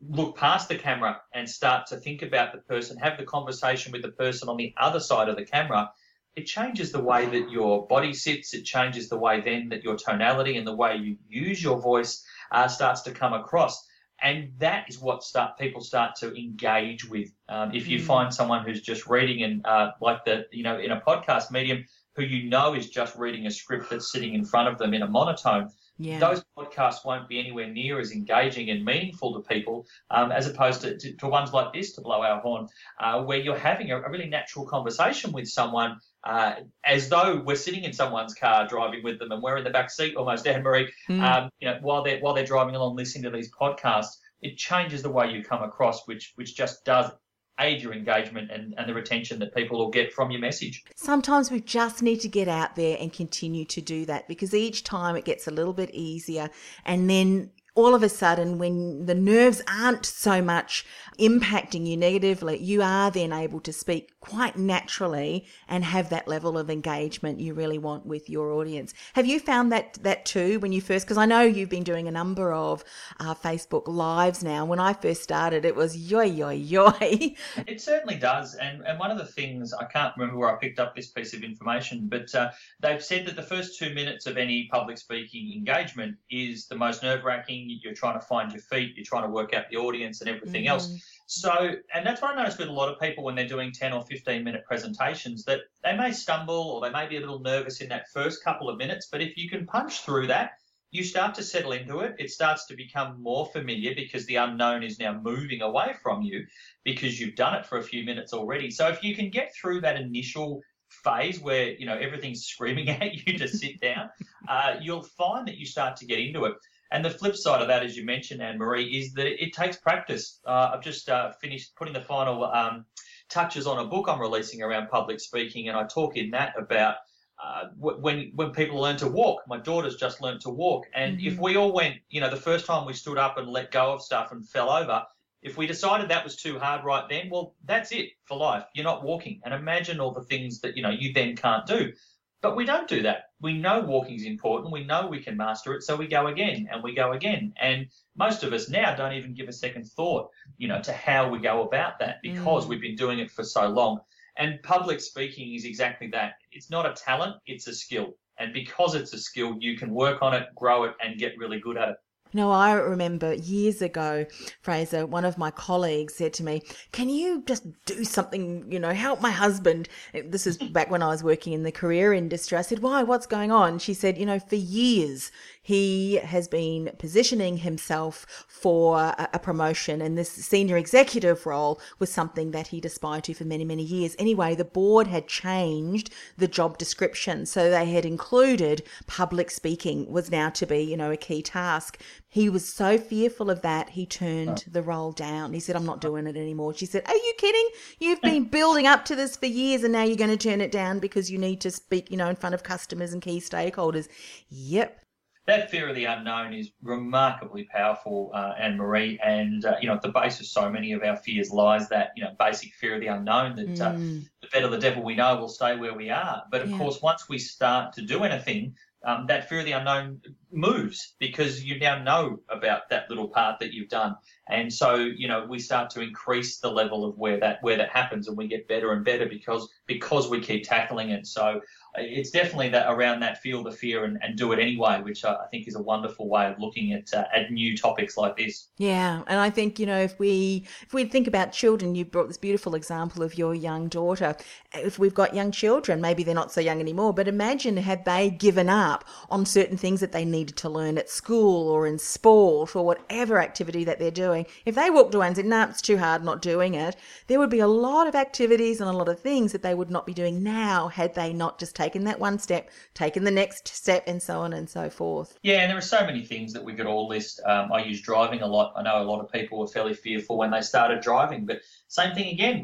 look 0.00 0.36
past 0.36 0.68
the 0.68 0.76
camera 0.76 1.20
and 1.34 1.48
start 1.48 1.86
to 1.88 1.96
think 1.96 2.22
about 2.22 2.52
the 2.52 2.58
person, 2.58 2.98
have 2.98 3.18
the 3.18 3.24
conversation 3.24 3.92
with 3.92 4.02
the 4.02 4.12
person 4.12 4.48
on 4.48 4.56
the 4.56 4.72
other 4.78 5.00
side 5.00 5.28
of 5.28 5.36
the 5.36 5.44
camera, 5.44 5.90
it 6.36 6.46
changes 6.46 6.92
the 6.92 7.02
way 7.02 7.26
that 7.26 7.50
your 7.50 7.86
body 7.88 8.14
sits. 8.14 8.54
It 8.54 8.64
changes 8.64 9.08
the 9.08 9.18
way 9.18 9.40
then 9.40 9.68
that 9.70 9.82
your 9.82 9.96
tonality 9.96 10.56
and 10.56 10.66
the 10.66 10.74
way 10.74 10.96
you 10.96 11.16
use 11.28 11.60
your 11.62 11.80
voice 11.80 12.24
uh, 12.52 12.68
starts 12.68 13.02
to 13.02 13.10
come 13.10 13.32
across. 13.32 13.84
And 14.22 14.52
that 14.58 14.86
is 14.88 14.98
what 15.00 15.22
start 15.22 15.58
people 15.58 15.80
start 15.80 16.14
to 16.16 16.32
engage 16.38 17.08
with. 17.08 17.30
Um, 17.48 17.74
if 17.74 17.88
you 17.88 17.98
mm. 17.98 18.02
find 18.04 18.34
someone 18.34 18.64
who's 18.64 18.80
just 18.80 19.06
reading 19.06 19.42
and 19.42 19.66
uh, 19.66 19.92
like 20.00 20.24
the 20.24 20.46
you 20.52 20.62
know 20.64 20.78
in 20.78 20.90
a 20.90 21.00
podcast 21.00 21.50
medium 21.50 21.84
who 22.14 22.24
you 22.24 22.48
know 22.48 22.74
is 22.74 22.90
just 22.90 23.16
reading 23.16 23.46
a 23.46 23.50
script 23.50 23.90
that's 23.90 24.10
sitting 24.10 24.34
in 24.34 24.44
front 24.44 24.68
of 24.68 24.76
them 24.78 24.92
in 24.92 25.02
a 25.02 25.08
monotone, 25.08 25.70
yeah. 25.98 26.18
those 26.18 26.42
podcasts 26.56 27.04
won't 27.04 27.28
be 27.28 27.38
anywhere 27.38 27.68
near 27.68 27.98
as 27.98 28.12
engaging 28.12 28.70
and 28.70 28.84
meaningful 28.84 29.34
to 29.34 29.48
people 29.48 29.86
um, 30.10 30.30
as 30.30 30.46
opposed 30.46 30.80
to, 30.82 30.96
to, 30.96 31.12
to, 31.14 31.28
ones 31.28 31.52
like 31.52 31.72
this, 31.72 31.92
to 31.94 32.00
blow 32.00 32.22
our 32.22 32.40
horn, 32.40 32.68
uh, 33.00 33.22
where 33.22 33.38
you're 33.38 33.58
having 33.58 33.90
a, 33.90 34.00
a, 34.00 34.10
really 34.10 34.28
natural 34.28 34.64
conversation 34.64 35.32
with 35.32 35.48
someone 35.48 35.98
uh, 36.24 36.54
as 36.84 37.08
though 37.08 37.42
we're 37.44 37.56
sitting 37.56 37.84
in 37.84 37.92
someone's 37.92 38.34
car 38.34 38.66
driving 38.66 39.02
with 39.02 39.18
them 39.18 39.32
and 39.32 39.42
we're 39.42 39.56
in 39.56 39.64
the 39.64 39.70
back 39.70 39.90
seat 39.90 40.14
almost, 40.16 40.46
Anne 40.46 40.62
Marie, 40.62 40.90
mm. 41.08 41.20
um, 41.22 41.50
you 41.60 41.68
know, 41.68 41.78
while 41.82 42.02
they're, 42.02 42.20
while 42.20 42.34
they're 42.34 42.46
driving 42.46 42.74
along 42.74 42.96
listening 42.96 43.24
to 43.24 43.30
these 43.30 43.50
podcasts. 43.52 44.16
It 44.40 44.56
changes 44.56 45.02
the 45.02 45.10
way 45.10 45.32
you 45.32 45.42
come 45.42 45.64
across, 45.64 46.06
which 46.06 46.32
which 46.36 46.54
just 46.54 46.84
does 46.84 47.10
aid 47.60 47.82
your 47.82 47.92
engagement 47.92 48.50
and, 48.50 48.74
and 48.78 48.88
the 48.88 48.94
retention 48.94 49.38
that 49.40 49.54
people 49.54 49.78
will 49.78 49.90
get 49.90 50.12
from 50.12 50.30
your 50.30 50.40
message. 50.40 50.84
Sometimes 50.94 51.50
we 51.50 51.60
just 51.60 52.02
need 52.02 52.20
to 52.20 52.28
get 52.28 52.48
out 52.48 52.76
there 52.76 52.96
and 53.00 53.12
continue 53.12 53.64
to 53.66 53.80
do 53.80 54.04
that 54.06 54.28
because 54.28 54.54
each 54.54 54.84
time 54.84 55.16
it 55.16 55.24
gets 55.24 55.46
a 55.46 55.50
little 55.50 55.72
bit 55.72 55.90
easier 55.92 56.50
and 56.84 57.08
then 57.08 57.50
all 57.78 57.94
of 57.94 58.02
a 58.02 58.08
sudden, 58.08 58.58
when 58.58 59.06
the 59.06 59.14
nerves 59.14 59.62
aren't 59.68 60.04
so 60.04 60.42
much 60.42 60.84
impacting 61.16 61.86
you 61.86 61.96
negatively, 61.96 62.58
you 62.58 62.82
are 62.82 63.08
then 63.08 63.32
able 63.32 63.60
to 63.60 63.72
speak 63.72 64.10
quite 64.18 64.56
naturally 64.56 65.46
and 65.68 65.84
have 65.84 66.10
that 66.10 66.26
level 66.26 66.58
of 66.58 66.70
engagement 66.70 67.38
you 67.38 67.54
really 67.54 67.78
want 67.78 68.04
with 68.04 68.28
your 68.28 68.50
audience. 68.50 68.94
Have 69.12 69.26
you 69.26 69.38
found 69.38 69.70
that 69.70 69.94
that 70.02 70.24
too 70.24 70.58
when 70.58 70.72
you 70.72 70.80
first? 70.80 71.06
Because 71.06 71.18
I 71.18 71.24
know 71.26 71.42
you've 71.42 71.68
been 71.68 71.84
doing 71.84 72.08
a 72.08 72.10
number 72.10 72.52
of 72.52 72.82
uh, 73.20 73.34
Facebook 73.34 73.86
lives 73.86 74.42
now. 74.42 74.64
When 74.64 74.80
I 74.80 74.92
first 74.92 75.22
started, 75.22 75.64
it 75.64 75.76
was 75.76 75.96
yoy 75.96 76.28
yoy 76.28 76.60
yoy. 76.68 77.36
It 77.68 77.80
certainly 77.80 78.16
does, 78.16 78.56
and 78.56 78.82
and 78.86 78.98
one 78.98 79.12
of 79.12 79.18
the 79.18 79.26
things 79.26 79.72
I 79.72 79.84
can't 79.84 80.14
remember 80.16 80.38
where 80.38 80.54
I 80.54 80.58
picked 80.58 80.80
up 80.80 80.96
this 80.96 81.08
piece 81.08 81.32
of 81.32 81.44
information, 81.44 82.08
but 82.08 82.34
uh, 82.34 82.50
they've 82.80 83.02
said 83.02 83.24
that 83.26 83.36
the 83.36 83.42
first 83.42 83.78
two 83.78 83.94
minutes 83.94 84.26
of 84.26 84.36
any 84.36 84.68
public 84.72 84.98
speaking 84.98 85.52
engagement 85.56 86.16
is 86.28 86.66
the 86.66 86.76
most 86.76 87.04
nerve 87.04 87.22
wracking 87.22 87.67
you're 87.68 87.94
trying 87.94 88.18
to 88.18 88.24
find 88.24 88.52
your 88.52 88.62
feet, 88.62 88.94
you're 88.96 89.04
trying 89.04 89.24
to 89.24 89.30
work 89.30 89.54
out 89.54 89.64
the 89.70 89.76
audience 89.76 90.20
and 90.20 90.30
everything 90.30 90.64
mm. 90.64 90.68
else. 90.68 90.94
So, 91.26 91.74
and 91.94 92.06
that's 92.06 92.22
what 92.22 92.32
I 92.32 92.42
notice 92.42 92.56
with 92.56 92.68
a 92.68 92.72
lot 92.72 92.88
of 92.88 92.98
people 92.98 93.24
when 93.24 93.34
they're 93.34 93.48
doing 93.48 93.72
10 93.72 93.92
or 93.92 94.02
15 94.02 94.42
minute 94.42 94.64
presentations 94.66 95.44
that 95.44 95.60
they 95.84 95.96
may 95.96 96.12
stumble 96.12 96.70
or 96.70 96.80
they 96.80 96.90
may 96.90 97.06
be 97.06 97.16
a 97.16 97.20
little 97.20 97.40
nervous 97.40 97.80
in 97.80 97.88
that 97.90 98.08
first 98.08 98.42
couple 98.42 98.70
of 98.70 98.78
minutes. 98.78 99.08
But 99.12 99.20
if 99.20 99.36
you 99.36 99.48
can 99.48 99.66
punch 99.66 100.00
through 100.00 100.28
that, 100.28 100.52
you 100.90 101.04
start 101.04 101.34
to 101.34 101.42
settle 101.42 101.72
into 101.72 102.00
it. 102.00 102.16
It 102.18 102.30
starts 102.30 102.66
to 102.66 102.76
become 102.76 103.22
more 103.22 103.46
familiar 103.46 103.94
because 103.94 104.24
the 104.26 104.36
unknown 104.36 104.82
is 104.82 104.98
now 104.98 105.20
moving 105.20 105.60
away 105.60 105.94
from 106.02 106.22
you 106.22 106.46
because 106.82 107.20
you've 107.20 107.36
done 107.36 107.54
it 107.54 107.66
for 107.66 107.78
a 107.78 107.82
few 107.82 108.04
minutes 108.04 108.32
already. 108.32 108.70
So 108.70 108.88
if 108.88 109.04
you 109.04 109.14
can 109.14 109.30
get 109.30 109.54
through 109.54 109.82
that 109.82 109.96
initial 109.96 110.62
phase 110.88 111.40
where 111.40 111.72
you 111.72 111.84
know 111.86 111.96
everything's 111.96 112.44
screaming 112.44 112.88
at 112.88 113.26
you 113.26 113.38
to 113.38 113.48
sit 113.48 113.80
down, 113.80 114.08
uh, 114.48 114.76
you'll 114.80 115.02
find 115.02 115.46
that 115.48 115.58
you 115.58 115.66
start 115.66 115.96
to 115.96 116.06
get 116.06 116.18
into 116.18 116.44
it. 116.46 116.54
And 116.90 117.04
the 117.04 117.10
flip 117.10 117.36
side 117.36 117.60
of 117.60 117.68
that, 117.68 117.82
as 117.82 117.96
you 117.96 118.04
mentioned, 118.04 118.40
Anne 118.40 118.58
Marie, 118.58 118.86
is 118.86 119.12
that 119.14 119.26
it 119.26 119.52
takes 119.52 119.76
practice. 119.76 120.40
Uh, 120.46 120.70
I've 120.72 120.82
just 120.82 121.08
uh, 121.08 121.32
finished 121.32 121.74
putting 121.76 121.94
the 121.94 122.00
final 122.00 122.44
um, 122.44 122.86
touches 123.28 123.66
on 123.66 123.78
a 123.78 123.84
book 123.84 124.06
I'm 124.08 124.20
releasing 124.20 124.62
around 124.62 124.88
public 124.88 125.20
speaking, 125.20 125.68
and 125.68 125.76
I 125.76 125.84
talk 125.86 126.16
in 126.16 126.30
that 126.30 126.54
about 126.58 126.96
uh, 127.42 127.64
when 127.76 128.32
when 128.34 128.50
people 128.50 128.80
learn 128.80 128.96
to 128.96 129.08
walk. 129.08 129.42
My 129.46 129.58
daughter's 129.58 129.96
just 129.96 130.20
learned 130.20 130.40
to 130.42 130.50
walk, 130.50 130.86
and 130.94 131.18
mm-hmm. 131.18 131.28
if 131.28 131.38
we 131.38 131.56
all 131.56 131.72
went, 131.72 131.96
you 132.08 132.20
know, 132.20 132.30
the 132.30 132.36
first 132.36 132.66
time 132.66 132.86
we 132.86 132.94
stood 132.94 133.18
up 133.18 133.38
and 133.38 133.48
let 133.48 133.70
go 133.70 133.92
of 133.92 134.02
stuff 134.02 134.32
and 134.32 134.48
fell 134.48 134.70
over, 134.70 135.04
if 135.42 135.56
we 135.56 135.66
decided 135.66 136.08
that 136.08 136.24
was 136.24 136.36
too 136.36 136.58
hard 136.58 136.84
right 136.84 137.08
then, 137.08 137.28
well, 137.30 137.54
that's 137.64 137.92
it 137.92 138.10
for 138.24 138.36
life. 138.36 138.64
You're 138.74 138.84
not 138.84 139.04
walking, 139.04 139.40
and 139.44 139.54
imagine 139.54 140.00
all 140.00 140.12
the 140.12 140.24
things 140.24 140.60
that 140.60 140.76
you 140.76 140.82
know 140.82 140.90
you 140.90 141.12
then 141.12 141.36
can't 141.36 141.66
do. 141.66 141.92
But 142.40 142.56
we 142.56 142.64
don't 142.64 142.88
do 142.88 143.02
that. 143.02 143.27
We 143.40 143.58
know 143.58 143.80
walking 143.80 144.16
is 144.16 144.24
important. 144.24 144.72
We 144.72 144.84
know 144.84 145.06
we 145.06 145.22
can 145.22 145.36
master 145.36 145.74
it. 145.74 145.82
So 145.82 145.94
we 145.94 146.08
go 146.08 146.26
again 146.26 146.68
and 146.70 146.82
we 146.82 146.94
go 146.94 147.12
again. 147.12 147.52
And 147.60 147.86
most 148.16 148.42
of 148.42 148.52
us 148.52 148.68
now 148.68 148.96
don't 148.96 149.12
even 149.12 149.34
give 149.34 149.48
a 149.48 149.52
second 149.52 149.84
thought, 149.84 150.30
you 150.56 150.66
know, 150.66 150.80
to 150.82 150.92
how 150.92 151.28
we 151.28 151.38
go 151.38 151.62
about 151.62 151.98
that 152.00 152.16
because 152.22 152.64
mm. 152.64 152.68
we've 152.68 152.80
been 152.80 152.96
doing 152.96 153.20
it 153.20 153.30
for 153.30 153.44
so 153.44 153.68
long. 153.68 154.00
And 154.36 154.62
public 154.62 155.00
speaking 155.00 155.54
is 155.54 155.64
exactly 155.64 156.08
that. 156.08 156.34
It's 156.52 156.70
not 156.70 156.86
a 156.86 156.94
talent, 156.94 157.36
it's 157.46 157.66
a 157.66 157.74
skill. 157.74 158.14
And 158.38 158.52
because 158.52 158.94
it's 158.94 159.12
a 159.12 159.18
skill, 159.18 159.56
you 159.58 159.76
can 159.76 159.90
work 159.90 160.22
on 160.22 160.32
it, 160.34 160.46
grow 160.54 160.84
it, 160.84 160.94
and 161.02 161.18
get 161.18 161.36
really 161.36 161.58
good 161.58 161.76
at 161.76 161.88
it. 161.90 161.96
No, 162.32 162.50
I 162.50 162.72
remember 162.72 163.34
years 163.34 163.80
ago, 163.80 164.26
Fraser, 164.60 165.06
one 165.06 165.24
of 165.24 165.38
my 165.38 165.50
colleagues 165.50 166.14
said 166.14 166.32
to 166.34 166.44
me, 166.44 166.62
Can 166.92 167.08
you 167.08 167.42
just 167.46 167.64
do 167.86 168.04
something, 168.04 168.70
you 168.70 168.78
know, 168.78 168.92
help 168.92 169.20
my 169.20 169.30
husband? 169.30 169.88
This 170.12 170.46
is 170.46 170.58
back 170.58 170.90
when 170.90 171.02
I 171.02 171.08
was 171.08 171.24
working 171.24 171.52
in 171.52 171.62
the 171.62 171.72
career 171.72 172.12
industry. 172.12 172.58
I 172.58 172.62
said, 172.62 172.80
Why? 172.80 173.02
What's 173.02 173.26
going 173.26 173.50
on? 173.50 173.78
She 173.78 173.94
said, 173.94 174.18
You 174.18 174.26
know, 174.26 174.38
for 174.38 174.56
years 174.56 175.30
he 175.68 176.14
has 176.14 176.48
been 176.48 176.90
positioning 176.98 177.58
himself 177.58 178.46
for 178.48 179.14
a, 179.18 179.38
promotion, 179.38 180.00
and 180.00 180.16
this 180.16 180.30
senior 180.30 180.78
executive 180.78 181.44
role 181.44 181.78
was 181.98 182.10
something 182.10 182.52
that 182.52 182.68
he'd 182.68 182.86
aspired 182.86 183.24
to 183.24 183.34
for 183.34 183.44
many, 183.44 183.66
many 183.66 183.82
years. 183.82 184.16
Anyway, 184.18 184.54
the 184.54 184.64
board 184.64 185.06
had 185.06 185.28
changed 185.28 186.08
the 186.38 186.48
job 186.48 186.78
description, 186.78 187.44
so 187.44 187.68
they 187.68 187.84
had 187.84 188.06
included 188.06 188.82
public 189.06 189.50
speaking 189.50 190.10
was 190.10 190.30
now 190.30 190.48
to 190.48 190.64
be, 190.64 190.78
you 190.78 190.96
know, 190.96 191.10
a 191.10 191.18
key 191.18 191.42
task. 191.42 192.00
He 192.30 192.50
was 192.50 192.68
so 192.68 192.98
fearful 192.98 193.50
of 193.50 193.62
that, 193.62 193.90
he 193.90 194.04
turned 194.04 194.64
the 194.70 194.82
role 194.82 195.12
down. 195.12 195.54
He 195.54 195.60
said, 195.60 195.76
I'm 195.76 195.86
not 195.86 196.02
doing 196.02 196.26
it 196.26 196.36
anymore. 196.36 196.74
She 196.74 196.84
said, 196.84 197.02
Are 197.06 197.14
you 197.14 197.34
kidding? 197.38 197.68
You've 197.98 198.20
been 198.20 198.44
building 198.50 198.86
up 198.86 199.06
to 199.06 199.16
this 199.16 199.36
for 199.36 199.46
years 199.46 199.82
and 199.82 199.92
now 199.92 200.04
you're 200.04 200.16
going 200.16 200.36
to 200.36 200.36
turn 200.36 200.60
it 200.60 200.70
down 200.70 200.98
because 200.98 201.30
you 201.30 201.38
need 201.38 201.60
to 201.62 201.70
speak, 201.70 202.10
you 202.10 202.18
know, 202.18 202.28
in 202.28 202.36
front 202.36 202.54
of 202.54 202.62
customers 202.62 203.12
and 203.14 203.22
key 203.22 203.40
stakeholders. 203.40 204.08
Yep, 204.50 205.00
that 205.48 205.70
fear 205.70 205.88
of 205.88 205.96
the 205.96 206.04
unknown 206.04 206.52
is 206.52 206.72
remarkably 206.82 207.64
powerful, 207.64 208.30
uh, 208.34 208.52
Anne 208.58 208.76
Marie. 208.76 209.18
And 209.24 209.64
uh, 209.64 209.76
you 209.80 209.88
know, 209.88 209.94
at 209.94 210.02
the 210.02 210.10
base 210.10 210.38
of 210.40 210.46
so 210.46 210.70
many 210.70 210.92
of 210.92 211.02
our 211.02 211.16
fears 211.16 211.50
lies 211.50 211.88
that 211.88 212.12
you 212.14 212.22
know 212.22 212.34
basic 212.38 212.74
fear 212.74 212.96
of 212.96 213.00
the 213.00 213.06
unknown. 213.06 213.56
That 213.56 213.80
uh, 213.80 213.92
mm. 213.94 214.20
uh, 214.20 214.28
the 214.42 214.48
better 214.52 214.68
the 214.68 214.78
devil 214.78 215.02
we 215.02 215.16
know, 215.16 215.36
we'll 215.36 215.48
stay 215.48 215.74
where 215.74 215.94
we 215.94 216.10
are. 216.10 216.42
But 216.50 216.60
of 216.60 216.70
yeah. 216.70 216.76
course, 216.76 217.00
once 217.00 217.30
we 217.30 217.38
start 217.38 217.94
to 217.94 218.02
do 218.02 218.24
anything, 218.24 218.76
um, 219.06 219.26
that 219.28 219.48
fear 219.48 219.60
of 219.60 219.64
the 219.64 219.72
unknown 219.72 220.20
moves 220.50 221.14
because 221.18 221.62
you 221.62 221.78
now 221.78 222.02
know 222.02 222.40
about 222.48 222.88
that 222.90 223.08
little 223.08 223.28
part 223.28 223.60
that 223.60 223.72
you've 223.72 223.88
done, 223.88 224.16
and 224.48 224.72
so 224.72 224.96
you 224.96 225.28
know 225.28 225.46
we 225.48 225.58
start 225.58 225.90
to 225.90 226.00
increase 226.00 226.58
the 226.58 226.70
level 226.70 227.04
of 227.04 227.16
where 227.16 227.38
that 227.38 227.58
where 227.62 227.76
that 227.76 227.90
happens, 227.90 228.28
and 228.28 228.36
we 228.36 228.48
get 228.48 228.66
better 228.66 228.92
and 228.92 229.04
better 229.04 229.26
because 229.26 229.68
because 229.86 230.28
we 230.28 230.40
keep 230.40 230.64
tackling 230.64 231.10
it. 231.10 231.26
So 231.26 231.60
it's 232.00 232.30
definitely 232.30 232.68
that 232.70 232.90
around 232.90 233.20
that 233.20 233.42
feel 233.42 233.62
the 233.62 233.72
fear 233.72 234.04
and, 234.04 234.18
and 234.22 234.36
do 234.36 234.52
it 234.52 234.58
anyway, 234.58 235.00
which 235.02 235.24
I, 235.24 235.36
think 235.50 235.66
is 235.66 235.74
a 235.74 235.82
wonderful 235.82 236.28
way 236.28 236.46
of 236.46 236.58
looking 236.58 236.92
at 236.92 237.12
uh, 237.14 237.24
at 237.34 237.50
new 237.50 237.76
topics 237.76 238.16
like 238.16 238.36
this. 238.36 238.68
Yeah, 238.76 239.22
and 239.26 239.40
I 239.40 239.50
think 239.50 239.78
you 239.78 239.86
know 239.86 239.98
if 239.98 240.18
we 240.18 240.66
if 240.82 240.92
we 240.92 241.04
think 241.04 241.26
about 241.26 241.52
children, 241.52 241.94
you 241.94 242.04
brought 242.04 242.28
this 242.28 242.36
beautiful 242.36 242.74
example 242.74 243.22
of 243.22 243.38
your 243.38 243.54
young 243.54 243.88
daughter. 243.88 244.36
If 244.72 244.98
we've 244.98 245.14
got 245.14 245.34
young 245.34 245.50
children, 245.50 246.00
maybe 246.00 246.22
they're 246.22 246.34
not 246.34 246.52
so 246.52 246.60
young 246.60 246.80
anymore, 246.80 247.12
but 247.12 247.28
imagine 247.28 247.76
had 247.78 248.04
they 248.04 248.30
given 248.30 248.68
up 248.68 249.04
on 249.30 249.46
certain 249.46 249.76
things 249.76 250.00
that 250.00 250.12
they 250.12 250.24
needed 250.24 250.56
to 250.58 250.68
learn 250.68 250.98
at 250.98 251.08
school 251.08 251.68
or 251.68 251.86
in 251.86 251.98
sport 251.98 252.76
or 252.76 252.84
whatever 252.84 253.40
activity 253.40 253.84
that 253.84 253.98
they're 253.98 254.10
doing. 254.10 254.46
If 254.64 254.74
they 254.74 254.90
walked 254.90 255.14
away 255.14 255.28
and 255.28 255.36
said, 255.36 255.46
"No, 255.46 255.64
nah, 255.64 255.70
it's 255.70 255.82
too 255.82 255.98
hard, 255.98 256.24
not 256.24 256.42
doing 256.42 256.74
it," 256.74 256.96
there 257.26 257.38
would 257.38 257.50
be 257.50 257.60
a 257.60 257.68
lot 257.68 258.06
of 258.06 258.14
activities 258.14 258.80
and 258.80 258.88
a 258.88 258.92
lot 258.92 259.08
of 259.08 259.20
things 259.20 259.52
that 259.52 259.62
they 259.62 259.74
would 259.74 259.90
not 259.90 260.06
be 260.06 260.14
doing 260.14 260.42
now 260.42 260.88
had 260.88 261.14
they 261.14 261.32
not 261.32 261.58
just 261.58 261.74
taken 261.74 261.87
taking 261.88 262.04
that 262.04 262.20
one 262.20 262.38
step, 262.38 262.68
taking 262.92 263.24
the 263.24 263.30
next 263.30 263.66
step, 263.68 264.04
and 264.06 264.22
so 264.22 264.40
on 264.40 264.52
and 264.52 264.68
so 264.68 264.90
forth. 264.90 265.38
Yeah, 265.42 265.62
and 265.62 265.70
there 265.70 265.78
are 265.78 265.80
so 265.80 266.04
many 266.04 266.22
things 266.22 266.52
that 266.52 266.62
we 266.62 266.74
could 266.74 266.84
all 266.84 267.08
list. 267.08 267.40
Um, 267.46 267.72
I 267.72 267.82
use 267.82 268.02
driving 268.02 268.42
a 268.42 268.46
lot. 268.46 268.74
I 268.76 268.82
know 268.82 269.00
a 269.00 269.04
lot 269.04 269.20
of 269.20 269.32
people 269.32 269.58
were 269.58 269.66
fairly 269.66 269.94
fearful 269.94 270.36
when 270.36 270.50
they 270.50 270.60
started 270.60 271.00
driving, 271.00 271.46
but 271.46 271.60
same 271.88 272.14
thing 272.14 272.34
again. 272.34 272.62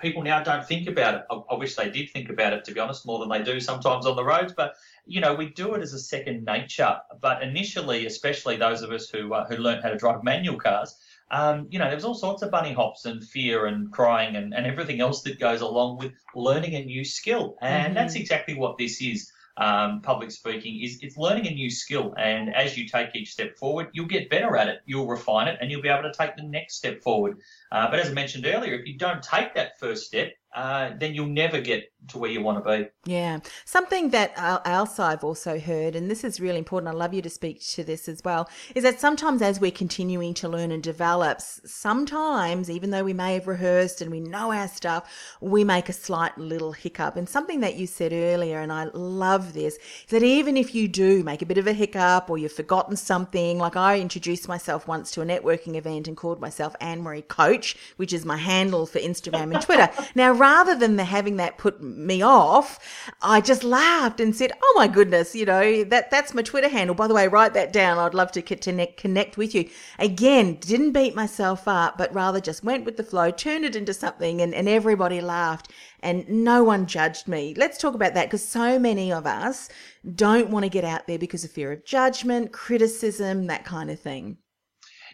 People 0.00 0.22
now 0.22 0.44
don't 0.44 0.64
think 0.64 0.88
about 0.88 1.14
it. 1.14 1.22
I, 1.28 1.34
I 1.50 1.54
wish 1.56 1.74
they 1.74 1.90
did 1.90 2.10
think 2.10 2.30
about 2.30 2.52
it, 2.52 2.64
to 2.66 2.72
be 2.72 2.78
honest, 2.78 3.04
more 3.04 3.18
than 3.18 3.28
they 3.28 3.42
do 3.42 3.58
sometimes 3.58 4.06
on 4.06 4.14
the 4.14 4.24
roads. 4.24 4.52
But 4.56 4.74
you 5.04 5.20
know, 5.20 5.34
we 5.34 5.46
do 5.46 5.74
it 5.74 5.82
as 5.82 5.92
a 5.92 5.98
second 5.98 6.44
nature. 6.44 6.96
But 7.20 7.42
initially, 7.42 8.06
especially 8.06 8.56
those 8.56 8.82
of 8.82 8.92
us 8.92 9.10
who 9.10 9.34
uh, 9.34 9.48
who 9.48 9.56
learned 9.56 9.82
how 9.82 9.90
to 9.90 9.96
drive 9.96 10.22
manual 10.22 10.58
cars, 10.58 10.94
um, 11.30 11.68
you 11.70 11.78
know, 11.78 11.86
there 11.86 11.94
was 11.94 12.04
all 12.04 12.14
sorts 12.14 12.42
of 12.42 12.50
bunny 12.50 12.72
hops 12.72 13.04
and 13.04 13.22
fear 13.22 13.66
and 13.66 13.92
crying 13.92 14.36
and, 14.36 14.52
and 14.52 14.66
everything 14.66 15.00
else 15.00 15.22
that 15.22 15.38
goes 15.38 15.60
along 15.60 15.98
with 15.98 16.12
learning 16.34 16.74
a 16.74 16.84
new 16.84 17.04
skill. 17.04 17.56
And 17.60 17.86
mm-hmm. 17.86 17.94
that's 17.94 18.14
exactly 18.14 18.54
what 18.54 18.78
this 18.78 19.00
is. 19.00 19.32
Um, 19.56 20.00
public 20.00 20.30
speaking 20.30 20.80
is 20.82 21.00
it's 21.02 21.18
learning 21.18 21.46
a 21.46 21.50
new 21.50 21.68
skill, 21.68 22.14
and 22.16 22.54
as 22.54 22.78
you 22.78 22.88
take 22.88 23.14
each 23.14 23.32
step 23.32 23.58
forward, 23.58 23.88
you'll 23.92 24.06
get 24.06 24.30
better 24.30 24.56
at 24.56 24.68
it. 24.68 24.80
You'll 24.86 25.08
refine 25.08 25.48
it, 25.48 25.58
and 25.60 25.70
you'll 25.70 25.82
be 25.82 25.88
able 25.88 26.10
to 26.10 26.16
take 26.16 26.34
the 26.34 26.44
next 26.44 26.76
step 26.76 27.02
forward. 27.02 27.38
Uh, 27.70 27.90
but 27.90 27.98
as 27.98 28.08
I 28.08 28.12
mentioned 28.14 28.46
earlier, 28.46 28.72
if 28.72 28.86
you 28.86 28.96
don't 28.96 29.22
take 29.22 29.54
that 29.56 29.78
first 29.78 30.06
step, 30.06 30.32
uh, 30.54 30.90
then 30.98 31.14
you'll 31.14 31.26
never 31.26 31.60
get 31.60 31.92
to 32.08 32.18
where 32.18 32.30
you 32.30 32.42
want 32.42 32.62
to 32.62 32.78
be. 32.78 32.88
Yeah. 33.04 33.38
Something 33.64 34.10
that 34.10 34.32
else 34.36 34.98
I've 34.98 35.22
also 35.22 35.60
heard, 35.60 35.94
and 35.94 36.10
this 36.10 36.24
is 36.24 36.40
really 36.40 36.58
important, 36.58 36.92
I 36.92 36.96
love 36.96 37.14
you 37.14 37.22
to 37.22 37.30
speak 37.30 37.64
to 37.68 37.84
this 37.84 38.08
as 38.08 38.22
well, 38.24 38.48
is 38.74 38.82
that 38.82 38.98
sometimes 38.98 39.42
as 39.42 39.60
we're 39.60 39.70
continuing 39.70 40.34
to 40.34 40.48
learn 40.48 40.72
and 40.72 40.82
develop, 40.82 41.40
sometimes, 41.40 42.68
even 42.68 42.90
though 42.90 43.04
we 43.04 43.12
may 43.12 43.34
have 43.34 43.46
rehearsed 43.46 44.00
and 44.00 44.10
we 44.10 44.20
know 44.20 44.52
our 44.52 44.66
stuff, 44.66 45.36
we 45.40 45.62
make 45.62 45.88
a 45.88 45.92
slight 45.92 46.36
little 46.36 46.72
hiccup. 46.72 47.16
And 47.16 47.28
something 47.28 47.60
that 47.60 47.76
you 47.76 47.86
said 47.86 48.12
earlier, 48.12 48.58
and 48.58 48.72
I 48.72 48.84
love 48.92 49.52
this, 49.52 49.74
is 49.74 50.10
that 50.10 50.22
even 50.22 50.56
if 50.56 50.74
you 50.74 50.88
do 50.88 51.22
make 51.22 51.42
a 51.42 51.46
bit 51.46 51.58
of 51.58 51.66
a 51.66 51.72
hiccup 51.72 52.28
or 52.28 52.38
you've 52.38 52.52
forgotten 52.52 52.96
something, 52.96 53.58
like 53.58 53.76
I 53.76 54.00
introduced 54.00 54.48
myself 54.48 54.88
once 54.88 55.12
to 55.12 55.20
a 55.20 55.24
networking 55.24 55.76
event 55.76 56.08
and 56.08 56.16
called 56.16 56.40
myself 56.40 56.74
Anne 56.80 57.02
Marie 57.02 57.22
Coach, 57.22 57.76
which 57.98 58.12
is 58.12 58.24
my 58.24 58.36
handle 58.36 58.86
for 58.86 58.98
Instagram 58.98 59.52
and 59.54 59.62
Twitter. 59.62 59.88
now, 60.14 60.32
rather 60.40 60.74
than 60.74 60.98
having 60.98 61.36
that 61.36 61.58
put 61.58 61.82
me 61.82 62.22
off, 62.22 62.78
I 63.22 63.40
just 63.40 63.62
laughed 63.62 64.18
and 64.18 64.34
said, 64.34 64.52
"Oh 64.62 64.74
my 64.76 64.88
goodness, 64.88 65.34
you 65.34 65.44
know 65.44 65.84
that 65.84 66.10
that's 66.10 66.34
my 66.34 66.42
Twitter 66.42 66.68
handle. 66.68 66.96
By 66.96 67.06
the 67.06 67.14
way, 67.14 67.28
write 67.28 67.54
that 67.54 67.72
down. 67.72 67.98
I'd 67.98 68.14
love 68.14 68.32
to 68.32 68.42
connect 68.42 68.96
connect 68.96 69.36
with 69.36 69.54
you." 69.54 69.68
Again, 69.98 70.54
didn't 70.60 70.92
beat 70.92 71.14
myself 71.14 71.68
up, 71.68 71.98
but 71.98 72.14
rather 72.14 72.40
just 72.40 72.64
went 72.64 72.84
with 72.84 72.96
the 72.96 73.04
flow, 73.04 73.30
turned 73.30 73.64
it 73.64 73.76
into 73.76 73.94
something, 73.94 74.40
and, 74.40 74.54
and 74.54 74.68
everybody 74.68 75.20
laughed 75.20 75.70
and 76.02 76.28
no 76.28 76.64
one 76.64 76.86
judged 76.86 77.28
me. 77.28 77.54
Let's 77.56 77.78
talk 77.78 77.94
about 77.94 78.14
that 78.14 78.26
because 78.26 78.46
so 78.46 78.78
many 78.78 79.12
of 79.12 79.26
us 79.26 79.68
don't 80.14 80.50
want 80.50 80.64
to 80.64 80.70
get 80.70 80.84
out 80.84 81.06
there 81.06 81.18
because 81.18 81.44
of 81.44 81.50
fear 81.50 81.72
of 81.72 81.84
judgment, 81.84 82.52
criticism, 82.52 83.46
that 83.46 83.64
kind 83.64 83.90
of 83.90 84.00
thing. 84.00 84.38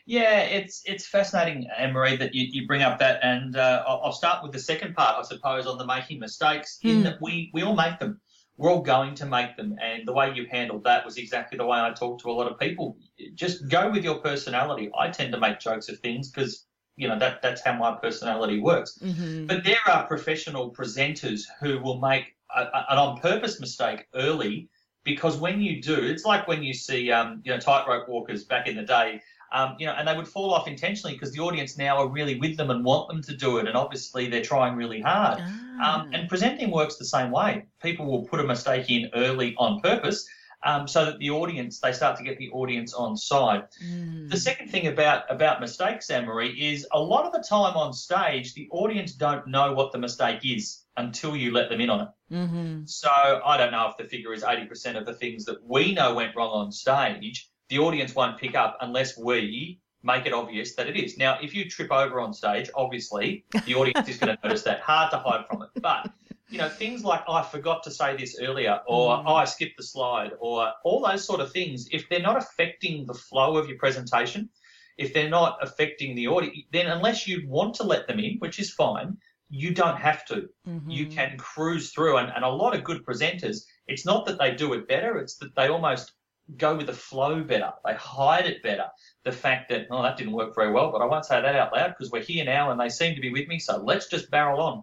Yeah, 0.06 0.38
it's 0.38 0.82
it's 0.86 1.04
fascinating, 1.04 1.68
Anne 1.76 1.92
Marie, 1.92 2.16
that 2.16 2.32
you, 2.32 2.46
you 2.48 2.66
bring 2.66 2.82
up 2.82 3.00
that, 3.00 3.18
and 3.24 3.56
uh, 3.56 3.82
I'll, 3.86 4.02
I'll, 4.04 4.12
start 4.12 4.40
with 4.40 4.52
the 4.52 4.58
second 4.60 4.94
part, 4.94 5.16
I 5.18 5.22
suppose, 5.22 5.66
on 5.66 5.78
the 5.78 5.86
making 5.86 6.20
mistakes. 6.20 6.78
Mm. 6.84 6.90
In 6.90 6.96
hmm. 6.98 7.02
that 7.04 7.20
we 7.20 7.50
we 7.52 7.62
all 7.62 7.74
make 7.74 7.98
them, 7.98 8.20
we're 8.56 8.70
all 8.70 8.82
going 8.82 9.16
to 9.16 9.26
make 9.26 9.56
them, 9.56 9.76
and 9.82 10.06
the 10.06 10.12
way 10.12 10.32
you 10.32 10.46
handled 10.48 10.84
that 10.84 11.04
was 11.04 11.16
exactly 11.16 11.58
the 11.58 11.66
way 11.66 11.80
I 11.80 11.90
talk 11.90 12.20
to 12.22 12.30
a 12.30 12.32
lot 12.32 12.50
of 12.50 12.56
people. 12.56 12.96
Just 13.34 13.68
go 13.68 13.90
with 13.90 14.04
your 14.04 14.18
personality. 14.18 14.90
I 14.96 15.10
tend 15.10 15.32
to 15.32 15.40
make 15.40 15.58
jokes 15.58 15.88
of 15.88 15.98
things 15.98 16.30
because 16.30 16.66
you 16.94 17.08
know 17.08 17.18
that 17.18 17.42
that's 17.42 17.64
how 17.64 17.72
my 17.72 17.96
personality 17.96 18.60
works. 18.60 19.00
Mm-hmm. 19.02 19.46
But 19.46 19.64
there 19.64 19.76
are 19.88 20.06
professional 20.06 20.72
presenters 20.72 21.42
who 21.60 21.80
will 21.80 21.98
make 21.98 22.36
a, 22.54 22.62
a, 22.62 22.86
an 22.90 22.98
on 22.98 23.20
purpose 23.20 23.58
mistake 23.58 24.06
early 24.14 24.68
because 25.02 25.36
when 25.36 25.60
you 25.60 25.82
do, 25.82 25.94
it's 25.94 26.24
like 26.24 26.46
when 26.46 26.62
you 26.62 26.74
see 26.74 27.10
um, 27.10 27.40
you 27.44 27.52
know 27.52 27.58
tightrope 27.58 28.08
walkers 28.08 28.44
back 28.44 28.68
in 28.68 28.76
the 28.76 28.82
day 28.84 29.20
um, 29.52 29.76
you 29.78 29.86
know, 29.86 29.92
and 29.92 30.06
they 30.06 30.16
would 30.16 30.28
fall 30.28 30.52
off 30.52 30.66
intentionally 30.68 31.14
because 31.14 31.32
the 31.32 31.40
audience 31.40 31.78
now 31.78 31.98
are 31.98 32.08
really 32.08 32.38
with 32.38 32.56
them 32.56 32.70
and 32.70 32.84
want 32.84 33.08
them 33.08 33.22
to 33.22 33.36
do 33.36 33.58
it, 33.58 33.66
and 33.66 33.76
obviously 33.76 34.28
they're 34.28 34.42
trying 34.42 34.76
really 34.76 35.00
hard. 35.00 35.38
Ah. 35.40 36.00
Um, 36.00 36.10
and 36.14 36.28
presenting 36.28 36.70
works 36.70 36.96
the 36.96 37.04
same 37.04 37.30
way. 37.30 37.66
People 37.82 38.06
will 38.06 38.24
put 38.26 38.40
a 38.40 38.44
mistake 38.44 38.90
in 38.90 39.10
early 39.14 39.54
on 39.58 39.80
purpose, 39.80 40.26
um, 40.64 40.88
so 40.88 41.04
that 41.04 41.18
the 41.18 41.30
audience 41.30 41.80
they 41.80 41.92
start 41.92 42.16
to 42.18 42.24
get 42.24 42.38
the 42.38 42.50
audience 42.50 42.94
on 42.94 43.16
side. 43.16 43.64
Mm. 43.84 44.30
The 44.30 44.36
second 44.36 44.70
thing 44.70 44.86
about 44.88 45.30
about 45.30 45.60
mistakes, 45.60 46.10
Anne 46.10 46.26
Marie, 46.26 46.50
is 46.50 46.86
a 46.92 47.00
lot 47.00 47.24
of 47.24 47.32
the 47.32 47.46
time 47.46 47.76
on 47.76 47.92
stage 47.92 48.54
the 48.54 48.68
audience 48.70 49.12
don't 49.12 49.46
know 49.46 49.72
what 49.72 49.92
the 49.92 49.98
mistake 49.98 50.40
is 50.44 50.82
until 50.96 51.36
you 51.36 51.52
let 51.52 51.68
them 51.68 51.80
in 51.80 51.90
on 51.90 52.00
it. 52.00 52.08
Mm-hmm. 52.32 52.86
So 52.86 53.10
I 53.44 53.56
don't 53.58 53.70
know 53.70 53.88
if 53.90 53.96
the 53.96 54.04
figure 54.04 54.32
is 54.32 54.42
eighty 54.42 54.66
percent 54.66 54.96
of 54.96 55.06
the 55.06 55.14
things 55.14 55.44
that 55.44 55.62
we 55.62 55.92
know 55.92 56.14
went 56.14 56.34
wrong 56.34 56.50
on 56.50 56.72
stage 56.72 57.48
the 57.68 57.78
audience 57.78 58.14
won't 58.14 58.38
pick 58.38 58.54
up 58.54 58.78
unless 58.80 59.16
we 59.16 59.80
make 60.02 60.24
it 60.24 60.32
obvious 60.32 60.74
that 60.76 60.86
it 60.88 60.96
is. 60.96 61.18
Now, 61.18 61.38
if 61.42 61.54
you 61.54 61.68
trip 61.68 61.90
over 61.90 62.20
on 62.20 62.32
stage, 62.32 62.70
obviously 62.74 63.44
the 63.66 63.74
audience 63.74 64.08
is 64.08 64.18
going 64.18 64.36
to 64.42 64.42
notice 64.42 64.62
that. 64.62 64.80
Hard 64.80 65.10
to 65.10 65.18
hide 65.18 65.46
from 65.48 65.62
it. 65.62 65.70
But 65.82 66.10
you 66.48 66.58
know, 66.58 66.68
things 66.68 67.04
like 67.04 67.22
I 67.28 67.42
forgot 67.42 67.82
to 67.84 67.90
say 67.90 68.16
this 68.16 68.38
earlier, 68.40 68.80
or 68.86 69.16
mm. 69.16 69.24
oh, 69.26 69.34
I 69.34 69.44
skipped 69.44 69.76
the 69.76 69.82
slide, 69.82 70.30
or 70.38 70.72
all 70.84 71.04
those 71.04 71.24
sort 71.24 71.40
of 71.40 71.52
things, 71.52 71.88
if 71.90 72.08
they're 72.08 72.20
not 72.20 72.36
affecting 72.36 73.04
the 73.06 73.14
flow 73.14 73.56
of 73.56 73.68
your 73.68 73.78
presentation, 73.78 74.48
if 74.96 75.12
they're 75.12 75.28
not 75.28 75.58
affecting 75.60 76.14
the 76.14 76.28
audience, 76.28 76.56
then 76.72 76.86
unless 76.86 77.26
you 77.26 77.46
want 77.48 77.74
to 77.74 77.82
let 77.82 78.06
them 78.06 78.20
in, 78.20 78.36
which 78.38 78.60
is 78.60 78.72
fine, 78.72 79.16
you 79.48 79.74
don't 79.74 79.98
have 79.98 80.24
to. 80.26 80.48
Mm-hmm. 80.68 80.90
You 80.90 81.06
can 81.06 81.36
cruise 81.36 81.90
through. 81.90 82.16
And, 82.16 82.32
and 82.34 82.44
a 82.44 82.48
lot 82.48 82.74
of 82.74 82.84
good 82.84 83.04
presenters, 83.04 83.64
it's 83.86 84.06
not 84.06 84.26
that 84.26 84.38
they 84.38 84.54
do 84.54 84.72
it 84.72 84.88
better, 84.88 85.18
it's 85.18 85.36
that 85.38 85.54
they 85.54 85.68
almost 85.68 86.12
go 86.56 86.76
with 86.76 86.86
the 86.86 86.92
flow 86.92 87.42
better. 87.42 87.72
They 87.84 87.94
hide 87.94 88.46
it 88.46 88.62
better. 88.62 88.86
The 89.24 89.32
fact 89.32 89.68
that, 89.70 89.86
oh, 89.90 90.02
that 90.02 90.16
didn't 90.16 90.32
work 90.32 90.54
very 90.54 90.70
well, 90.70 90.92
but 90.92 91.02
I 91.02 91.06
won't 91.06 91.24
say 91.24 91.40
that 91.40 91.56
out 91.56 91.72
loud 91.74 91.88
because 91.88 92.10
we're 92.10 92.22
here 92.22 92.44
now 92.44 92.70
and 92.70 92.80
they 92.80 92.88
seem 92.88 93.14
to 93.14 93.20
be 93.20 93.32
with 93.32 93.48
me. 93.48 93.58
So 93.58 93.78
let's 93.78 94.08
just 94.08 94.30
barrel 94.30 94.60
on. 94.60 94.82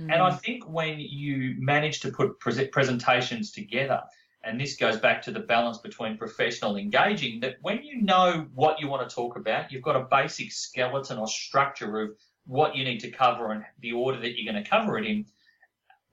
Mm. 0.00 0.12
And 0.12 0.22
I 0.22 0.32
think 0.32 0.68
when 0.68 0.98
you 1.00 1.54
manage 1.58 2.00
to 2.00 2.10
put 2.10 2.38
pre- 2.38 2.68
presentations 2.68 3.52
together, 3.52 4.02
and 4.44 4.60
this 4.60 4.76
goes 4.76 4.98
back 4.98 5.22
to 5.22 5.30
the 5.30 5.40
balance 5.40 5.78
between 5.78 6.16
professional 6.16 6.76
engaging, 6.76 7.40
that 7.40 7.56
when 7.62 7.82
you 7.82 8.02
know 8.02 8.46
what 8.54 8.78
you 8.80 8.88
want 8.88 9.08
to 9.08 9.14
talk 9.14 9.36
about, 9.36 9.72
you've 9.72 9.82
got 9.82 9.96
a 9.96 10.06
basic 10.10 10.52
skeleton 10.52 11.18
or 11.18 11.26
structure 11.26 12.00
of 12.00 12.10
what 12.46 12.76
you 12.76 12.84
need 12.84 13.00
to 13.00 13.10
cover 13.10 13.50
and 13.50 13.64
the 13.80 13.92
order 13.92 14.20
that 14.20 14.38
you're 14.38 14.50
going 14.50 14.62
to 14.62 14.68
cover 14.68 14.96
it 14.98 15.06
in, 15.06 15.26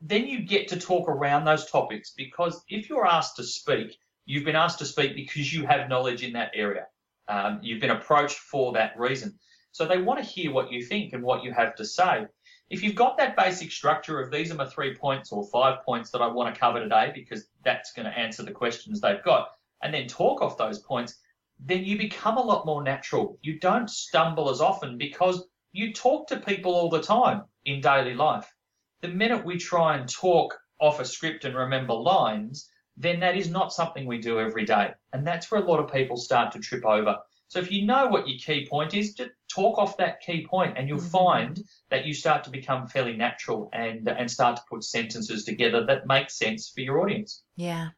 then 0.02 0.28
you 0.28 0.42
get 0.42 0.68
to 0.68 0.80
talk 0.80 1.08
around 1.08 1.46
those 1.46 1.70
topics 1.70 2.12
because 2.16 2.64
if 2.68 2.90
you're 2.90 3.08
asked 3.08 3.38
to 3.38 3.44
speak, 3.44 3.98
You've 4.26 4.46
been 4.46 4.56
asked 4.56 4.80
to 4.80 4.86
speak 4.86 5.16
because 5.16 5.54
you 5.54 5.66
have 5.66 5.90
knowledge 5.90 6.24
in 6.24 6.34
that 6.34 6.52
area. 6.56 6.88
Um, 7.28 7.60
you've 7.62 7.82
been 7.82 7.92
approached 7.92 8.38
for 8.38 8.74
that 8.74 8.98
reason. 8.98 9.38
So 9.72 9.86
they 9.86 10.02
want 10.02 10.24
to 10.24 10.26
hear 10.26 10.52
what 10.52 10.72
you 10.72 10.84
think 10.84 11.14
and 11.14 11.22
what 11.22 11.44
you 11.44 11.52
have 11.52 11.76
to 11.76 11.86
say. 11.86 12.26
If 12.70 12.82
you've 12.82 12.96
got 12.96 13.18
that 13.18 13.36
basic 13.36 13.72
structure 13.72 14.20
of 14.20 14.32
these 14.32 14.52
are 14.52 14.56
my 14.56 14.66
three 14.66 14.96
points 14.96 15.32
or 15.32 15.46
five 15.48 15.84
points 15.86 16.12
that 16.12 16.22
I 16.22 16.28
want 16.28 16.54
to 16.54 16.60
cover 16.60 16.80
today 16.80 17.12
because 17.14 17.48
that's 17.64 17.92
going 17.94 18.06
to 18.06 18.18
answer 18.18 18.42
the 18.42 18.52
questions 18.52 19.02
they've 19.02 19.24
got, 19.24 19.50
and 19.84 19.94
then 19.94 20.08
talk 20.08 20.42
off 20.42 20.58
those 20.58 20.80
points, 20.80 21.20
then 21.60 21.84
you 21.84 21.98
become 21.98 22.38
a 22.38 22.42
lot 22.42 22.66
more 22.66 22.84
natural. 22.84 23.38
You 23.42 23.60
don't 23.60 23.90
stumble 23.90 24.50
as 24.50 24.62
often 24.62 24.98
because 24.98 25.46
you 25.74 25.94
talk 25.94 26.28
to 26.28 26.40
people 26.40 26.74
all 26.74 26.90
the 26.90 27.02
time 27.02 27.44
in 27.66 27.82
daily 27.82 28.14
life. 28.16 28.52
The 29.02 29.10
minute 29.10 29.46
we 29.46 29.58
try 29.58 29.98
and 29.98 30.10
talk 30.10 30.58
off 30.80 31.00
a 31.00 31.06
script 31.06 31.46
and 31.46 31.56
remember 31.56 31.94
lines, 31.94 32.70
then 32.98 33.20
that 33.20 33.36
is 33.36 33.50
not 33.50 33.74
something 33.74 34.06
we 34.06 34.20
do 34.20 34.40
every 34.40 34.66
day. 34.66 34.92
And 35.14 35.26
that's 35.26 35.52
where 35.52 35.62
a 35.62 35.66
lot 35.66 35.80
of 35.80 35.92
people 35.92 36.18
start 36.18 36.52
to 36.54 36.60
trip 36.60 36.86
over. 36.86 37.18
So 37.48 37.60
if 37.60 37.72
you 37.72 37.86
know 37.86 38.08
what 38.08 38.28
your 38.28 38.40
key 38.40 38.68
point 38.70 38.94
is, 38.94 39.14
just 39.14 39.32
talk 39.54 39.78
off 39.78 39.98
that 39.98 40.22
key 40.22 40.46
point 40.46 40.78
and 40.78 40.88
you'll 40.88 40.98
mm-hmm. 40.98 41.08
find 41.08 41.64
that 41.90 42.06
you 42.06 42.14
start 42.14 42.44
to 42.44 42.50
become 42.50 42.88
fairly 42.88 43.16
natural 43.16 43.70
and 43.74 44.08
and 44.08 44.30
start 44.30 44.58
to 44.58 44.64
put 44.70 44.84
sentences 44.84 45.46
together 45.46 45.86
that 45.86 46.08
make 46.08 46.30
sense 46.30 46.70
for 46.70 46.82
your 46.82 47.00
audience. 47.00 47.44
Yeah. 47.58 47.90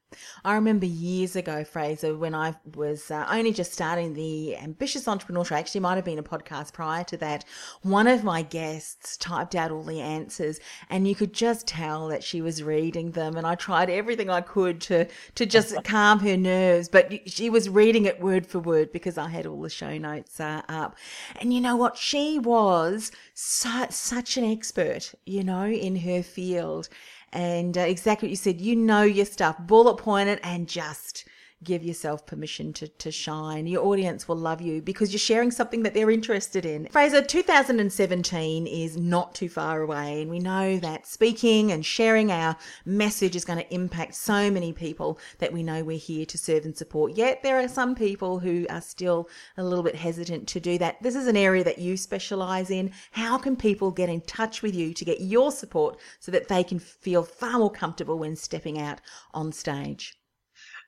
I 0.46 0.54
remember 0.54 0.86
years 0.86 1.36
ago, 1.36 1.64
Fraser, 1.64 2.16
when 2.16 2.36
I 2.36 2.56
was 2.76 3.10
uh, 3.10 3.28
only 3.30 3.52
just 3.52 3.74
starting 3.74 4.14
the 4.14 4.56
Ambitious 4.56 5.08
Entrepreneur 5.08 5.44
Show, 5.44 5.56
actually 5.56 5.82
might 5.82 5.96
have 5.96 6.06
been 6.06 6.20
a 6.20 6.24
podcast 6.24 6.74
prior 6.74 7.04
to 7.06 7.18
that, 7.18 7.44
one 7.82 8.08
of 8.08 8.24
my 8.24 8.44
guests 8.44 9.18
typed 9.18 9.56
out 9.56 9.72
all 9.72 9.84
the 9.84 10.00
answers 10.00 10.60
and 10.90 11.08
you 11.08 11.16
could 11.16 11.34
just 11.34 11.68
tell 11.68 12.08
that 12.08 12.24
she 12.24 12.40
was 12.40 12.64
reading 12.64 13.12
them 13.12 13.36
and 13.36 13.48
I 13.48 13.56
tried 13.56 13.90
everything 13.90 14.30
I 14.30 14.42
could 14.42 14.80
to, 14.82 15.08
to 15.36 15.46
just 15.46 15.76
calm 15.84 16.20
her 16.20 16.38
nerves, 16.38 16.88
but 16.88 17.28
she 17.30 17.50
was 17.50 17.68
reading 17.68 18.06
it 18.06 18.22
word 18.22 18.46
for 18.46 18.60
word 18.60 18.92
because 18.92 19.18
I 19.18 19.28
had 19.28 19.48
all 19.48 19.62
the 19.62 19.70
show 19.70 19.98
notes 19.98 20.40
uh, 20.40 20.62
up. 20.70 20.96
And 21.40 21.54
you 21.54 21.62
know 21.62 21.76
what? 21.76 21.98
She 21.98 22.40
was 22.40 23.12
su- 23.34 23.88
such 23.90 24.38
an 24.38 24.44
expert, 24.44 25.14
you 25.26 25.44
know, 25.44 25.66
in 25.66 25.98
her 25.98 26.24
field. 26.24 26.90
And 27.32 27.78
uh, 27.78 27.82
exactly 27.82 28.28
what 28.28 28.32
you 28.32 28.36
said, 28.38 28.62
you 28.62 28.76
know 28.76 29.04
your 29.04 29.26
stuff, 29.26 29.58
bullet 29.60 29.98
point 29.98 30.30
it 30.30 30.40
and 30.44 30.68
just 30.68 31.26
give 31.64 31.84
yourself 31.84 32.26
permission 32.26 32.72
to, 32.72 32.88
to 32.88 33.12
shine. 33.12 33.66
Your 33.66 33.86
audience 33.86 34.28
will 34.28 34.36
love 34.36 34.62
you 34.62 34.82
because 34.82 35.12
you're 35.12 35.20
sharing 35.20 35.50
something 35.50 35.84
that 35.84 35.94
they're 35.94 36.12
interested 36.12 36.66
in. 36.66 36.88
Fraser, 36.90 37.22
2017 37.22 38.68
is 38.68 38.96
not 38.96 39.34
too 39.34 39.50
far 39.50 39.82
away, 39.82 40.22
and 40.22 40.30
we 40.30 40.40
know 40.40 40.78
that 40.78 41.08
speaking 41.08 41.72
and 41.72 41.86
sharing 41.86 42.32
our 42.32 42.56
message 42.86 43.36
is 43.36 43.46
going 43.46 43.60
to 43.60 43.74
impact 43.74 44.14
so 44.16 44.52
many 44.52 44.72
people 44.72 45.20
that 45.40 45.52
we 45.52 45.64
know 45.64 45.84
we're 45.84 45.98
here 45.98 46.26
to 46.26 46.38
serve 46.38 46.66
and 46.66 46.78
support. 46.78 47.14
Yet 47.14 47.42
there 47.42 47.60
are 47.60 47.68
some 47.68 47.96
people 47.96 48.40
who 48.40 48.68
are 48.70 48.82
still 48.82 49.28
a 49.58 49.64
little 49.64 49.84
bit 49.84 49.96
hesitant 49.96 50.48
to 50.50 50.60
do 50.60 50.78
that. 50.78 51.02
This 51.02 51.16
is 51.16 51.28
an 51.28 51.38
area 51.38 51.64
that 51.64 51.80
you 51.80 51.98
specialize 51.98 52.70
in. 52.70 52.92
How 53.12 53.38
can 53.38 53.56
people 53.56 53.92
get 53.92 54.10
in 54.10 54.22
touch 54.22 54.62
with 54.62 54.76
you 54.76 54.94
to 54.94 55.06
get 55.06 55.22
your 55.22 55.52
support 55.52 56.00
so 56.20 56.32
that 56.32 56.48
they 56.48 56.64
can 56.64 56.80
feel 56.80 57.24
far 57.24 57.58
more 57.60 57.72
comfortable 57.72 58.20
when 58.20 58.36
stepping 58.36 58.80
out 58.80 59.02
on 59.34 59.52
stage? 59.52 60.17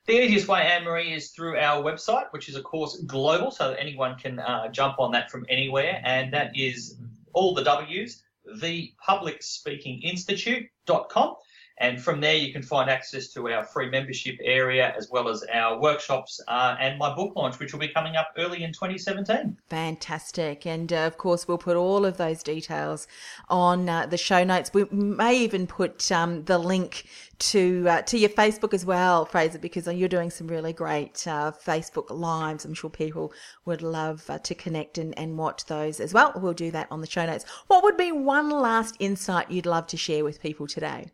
The 0.09 0.21
easiest 0.23 0.47
way, 0.47 0.61
Anne 0.63 0.85
Marie, 0.85 1.13
is 1.13 1.29
through 1.29 1.59
our 1.59 1.83
website, 1.83 2.31
which 2.31 2.49
is, 2.49 2.55
of 2.55 2.63
course, 2.63 2.99
global, 3.05 3.51
so 3.51 3.69
that 3.69 3.79
anyone 3.79 4.17
can 4.17 4.39
uh, 4.39 4.67
jump 4.69 4.97
on 4.97 5.11
that 5.11 5.29
from 5.29 5.45
anywhere. 5.49 6.01
And 6.03 6.33
that 6.33 6.57
is 6.57 6.97
all 7.33 7.53
the 7.53 7.63
W's, 7.63 8.23
thepublicspeakinginstitute.com. 8.59 11.35
And 11.79 12.01
from 12.01 12.19
there, 12.19 12.35
you 12.35 12.51
can 12.51 12.61
find 12.61 12.89
access 12.89 13.29
to 13.29 13.49
our 13.49 13.63
free 13.63 13.89
membership 13.89 14.37
area 14.43 14.93
as 14.97 15.09
well 15.09 15.29
as 15.29 15.45
our 15.53 15.79
workshops 15.79 16.41
uh, 16.47 16.75
and 16.79 16.99
my 16.99 17.15
book 17.15 17.33
launch, 17.37 17.57
which 17.57 17.71
will 17.71 17.79
be 17.79 17.87
coming 17.87 18.17
up 18.17 18.33
early 18.37 18.63
in 18.63 18.73
2017. 18.73 19.57
Fantastic. 19.69 20.65
And 20.65 20.91
uh, 20.91 20.97
of 21.07 21.17
course, 21.17 21.47
we'll 21.47 21.57
put 21.57 21.77
all 21.77 22.05
of 22.05 22.17
those 22.17 22.43
details 22.43 23.07
on 23.47 23.87
uh, 23.87 24.05
the 24.07 24.17
show 24.17 24.43
notes. 24.43 24.71
We 24.73 24.85
may 24.91 25.37
even 25.37 25.67
put 25.67 26.11
um, 26.11 26.43
the 26.43 26.57
link 26.57 27.05
to 27.39 27.85
uh, 27.87 28.01
to 28.01 28.17
your 28.17 28.29
Facebook 28.29 28.73
as 28.73 28.85
well, 28.85 29.25
Fraser, 29.25 29.59
because 29.59 29.87
you're 29.87 30.09
doing 30.09 30.29
some 30.29 30.47
really 30.47 30.73
great 30.73 31.25
uh, 31.25 31.53
Facebook 31.53 32.09
lives. 32.09 32.65
I'm 32.65 32.73
sure 32.73 32.89
people 32.89 33.31
would 33.63 33.81
love 33.81 34.29
uh, 34.29 34.39
to 34.39 34.53
connect 34.53 34.97
and, 34.97 35.17
and 35.17 35.37
watch 35.37 35.65
those 35.65 36.01
as 36.01 36.13
well. 36.13 36.33
We'll 36.35 36.53
do 36.53 36.71
that 36.71 36.87
on 36.91 36.99
the 36.99 37.07
show 37.07 37.25
notes. 37.25 37.45
What 37.67 37.83
would 37.83 37.95
be 37.95 38.11
one 38.11 38.49
last 38.49 38.97
insight 38.99 39.49
you'd 39.49 39.65
love 39.65 39.87
to 39.87 39.97
share 39.97 40.25
with 40.25 40.41
people 40.41 40.67
today? 40.67 41.11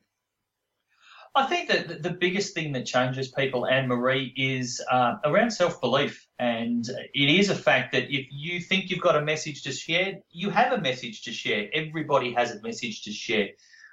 I 1.38 1.46
think 1.48 1.68
that 1.68 2.02
the 2.02 2.12
biggest 2.12 2.54
thing 2.54 2.72
that 2.74 2.86
changes 2.86 3.28
people, 3.28 3.68
Anne 3.68 3.90
Marie, 3.90 4.34
is 4.38 4.82
uh, 4.90 5.16
around 5.26 5.52
self 5.52 5.82
belief. 5.82 6.26
And 6.40 6.88
it 7.14 7.30
is 7.30 7.50
a 7.50 7.56
fact 7.56 7.92
that 7.92 8.04
if 8.04 8.28
you 8.32 8.62
think 8.62 8.90
you've 8.90 9.02
got 9.02 9.18
a 9.18 9.22
message 9.22 9.64
to 9.64 9.74
share, 9.74 10.20
you 10.32 10.50
have 10.50 10.72
a 10.72 10.82
message 10.82 11.24
to 11.24 11.34
share. 11.34 11.68
Everybody 11.74 12.34
has 12.34 12.52
a 12.52 12.62
message 12.62 13.04
to 13.04 13.12
share. 13.12 13.50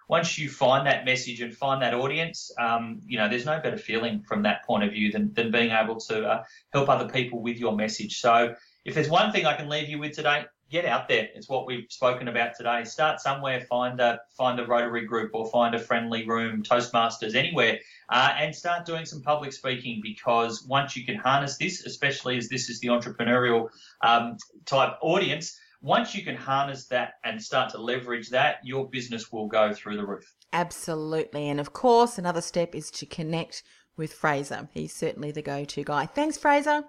Once 0.09 0.39
you 0.39 0.49
find 0.49 0.87
that 0.87 1.05
message 1.05 1.41
and 1.41 1.57
find 1.57 1.83
that 1.83 1.95
audience, 1.95 2.53
um, 2.61 3.01
you 3.07 3.19
know, 3.19 3.29
there's 3.29 3.47
no 3.47 3.59
better 3.61 3.79
feeling 3.79 4.23
from 4.23 4.43
that 4.43 4.65
point 4.65 4.85
of 4.85 4.93
view 4.93 5.11
than, 5.11 5.33
than 5.35 5.51
being 5.51 5.71
able 5.71 5.97
to 5.97 6.25
uh, 6.25 6.43
help 6.73 6.89
other 6.89 7.09
people 7.09 7.41
with 7.41 7.57
your 7.57 7.75
message. 7.75 8.21
So 8.21 8.55
if 8.85 8.95
there's 8.95 9.09
one 9.09 9.33
thing 9.33 9.47
I 9.47 9.57
can 9.57 9.69
leave 9.69 9.89
you 9.89 9.99
with 9.99 10.13
today, 10.13 10.45
get 10.73 10.87
out 10.87 11.07
there. 11.07 11.29
It's 11.35 11.49
what 11.49 11.67
we've 11.67 11.87
spoken 11.91 12.29
about 12.29 12.57
today. 12.57 12.83
Start 12.85 13.21
somewhere, 13.21 13.61
find 13.61 14.01
a 14.01 14.21
find 14.37 14.59
a 14.59 14.67
Rotary 14.67 15.05
group 15.05 15.33
or 15.35 15.49
find 15.51 15.75
a 15.75 15.79
friendly 15.79 16.27
room, 16.27 16.63
Toastmasters, 16.63 17.35
anywhere, 17.35 17.79
uh, 18.09 18.35
and 18.37 18.55
start 18.55 18.87
doing 18.87 19.05
some 19.05 19.21
public 19.21 19.53
speaking. 19.53 20.01
Because 20.03 20.65
once 20.67 20.97
you 20.97 21.05
can 21.05 21.17
harness 21.17 21.59
this, 21.59 21.85
especially 21.85 22.39
as 22.39 22.49
this 22.49 22.71
is 22.71 22.81
the 22.81 22.89
entrepreneurial 22.89 23.69
um, 24.01 24.39
type 24.65 24.95
audience, 25.03 25.61
once 25.83 26.15
you 26.15 26.25
can 26.25 26.37
harness 26.37 26.87
that 26.87 27.15
and 27.23 27.41
start 27.41 27.71
to 27.73 27.79
leverage 27.79 28.31
that, 28.31 28.57
your 28.65 28.89
business 28.89 29.31
will 29.31 29.47
go 29.47 29.73
through 29.75 29.99
the 29.99 30.07
roof. 30.07 30.35
Absolutely, 30.55 31.49
and 31.49 31.61
of 31.61 31.73
course, 31.73 32.19
another 32.19 32.41
step 32.41 32.75
is 32.75 32.91
to 32.93 33.07
connect 33.07 33.63
with 33.97 34.13
Fraser. 34.13 34.69
He's 34.73 34.95
certainly 34.95 35.33
the 35.33 35.43
go-to 35.43 35.85
guy. 35.85 36.07
Thanks, 36.07 36.39
Fraser. 36.39 36.85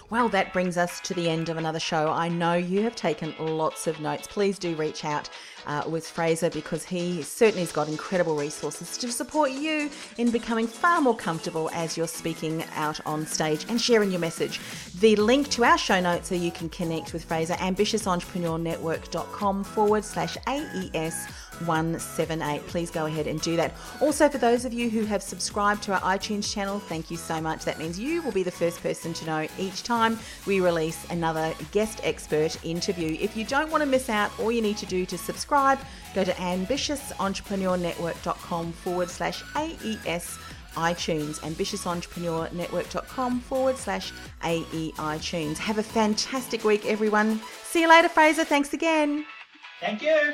Well, 0.09 0.29
that 0.29 0.53
brings 0.53 0.77
us 0.77 0.99
to 1.01 1.13
the 1.13 1.29
end 1.29 1.49
of 1.49 1.57
another 1.57 1.79
show. 1.79 2.09
I 2.09 2.29
know 2.29 2.53
you 2.53 2.81
have 2.83 2.95
taken 2.95 3.33
lots 3.39 3.87
of 3.87 3.99
notes. 3.99 4.27
Please 4.27 4.59
do 4.59 4.75
reach 4.75 5.05
out 5.05 5.29
uh, 5.67 5.83
with 5.87 6.07
Fraser 6.07 6.49
because 6.49 6.83
he 6.83 7.21
certainly 7.21 7.61
has 7.61 7.71
got 7.71 7.87
incredible 7.87 8.35
resources 8.35 8.97
to 8.97 9.11
support 9.11 9.51
you 9.51 9.89
in 10.17 10.31
becoming 10.31 10.67
far 10.67 11.01
more 11.01 11.15
comfortable 11.15 11.69
as 11.73 11.95
you're 11.95 12.07
speaking 12.07 12.63
out 12.75 12.99
on 13.05 13.25
stage 13.25 13.65
and 13.69 13.79
sharing 13.79 14.11
your 14.11 14.19
message. 14.19 14.59
The 14.99 15.15
link 15.15 15.49
to 15.49 15.63
our 15.63 15.77
show 15.77 15.99
notes 15.99 16.29
so 16.29 16.35
you 16.35 16.51
can 16.51 16.69
connect 16.69 17.13
with 17.13 17.23
Fraser, 17.23 17.53
ambitiousentrepreneurnetwork.com 17.55 19.63
forward 19.63 20.03
slash 20.03 20.37
AES 20.47 21.27
178. 21.65 22.67
Please 22.67 22.91
go 22.91 23.05
ahead 23.05 23.27
and 23.27 23.39
do 23.41 23.55
that. 23.55 23.73
Also, 24.01 24.27
for 24.29 24.37
those 24.37 24.65
of 24.65 24.73
you 24.73 24.89
who 24.89 25.05
have 25.05 25.23
subscribed 25.23 25.83
to 25.83 25.93
our 25.93 26.01
iTunes 26.01 26.51
channel, 26.51 26.79
thank 26.79 27.11
you 27.11 27.17
so 27.17 27.39
much. 27.41 27.65
That 27.65 27.77
means 27.79 27.99
you 27.99 28.21
will 28.21 28.31
be 28.31 28.43
the 28.43 28.51
first 28.51 28.81
person 28.81 29.13
to 29.13 29.25
know 29.25 29.47
each 29.57 29.83
time 29.83 30.19
we 30.45 30.59
release 30.59 31.05
another 31.09 31.53
guest 31.71 32.01
expert 32.03 32.63
interview. 32.63 33.17
If 33.19 33.35
you 33.37 33.45
don't 33.45 33.71
want 33.71 33.83
to 33.83 33.89
miss 33.89 34.09
out, 34.09 34.31
all 34.39 34.51
you 34.51 34.61
need 34.61 34.77
to 34.77 34.85
do 34.85 35.05
to 35.05 35.17
subscribe, 35.17 35.79
go 36.13 36.23
to 36.23 36.31
ambitiousentrepreneurnetwork.com 36.33 38.71
forward 38.73 39.09
slash 39.09 39.41
AES 39.55 40.37
iTunes, 40.75 41.39
ambitiousentrepreneurnetwork.com 41.39 43.39
forward 43.41 43.77
slash 43.77 44.11
AE 44.43 44.93
iTunes. 44.97 45.57
Have 45.57 45.77
a 45.77 45.83
fantastic 45.83 46.63
week, 46.63 46.85
everyone. 46.85 47.41
See 47.63 47.81
you 47.81 47.89
later, 47.89 48.09
Fraser. 48.09 48.45
Thanks 48.45 48.73
again. 48.73 49.25
Thank 49.79 50.01
you. 50.01 50.33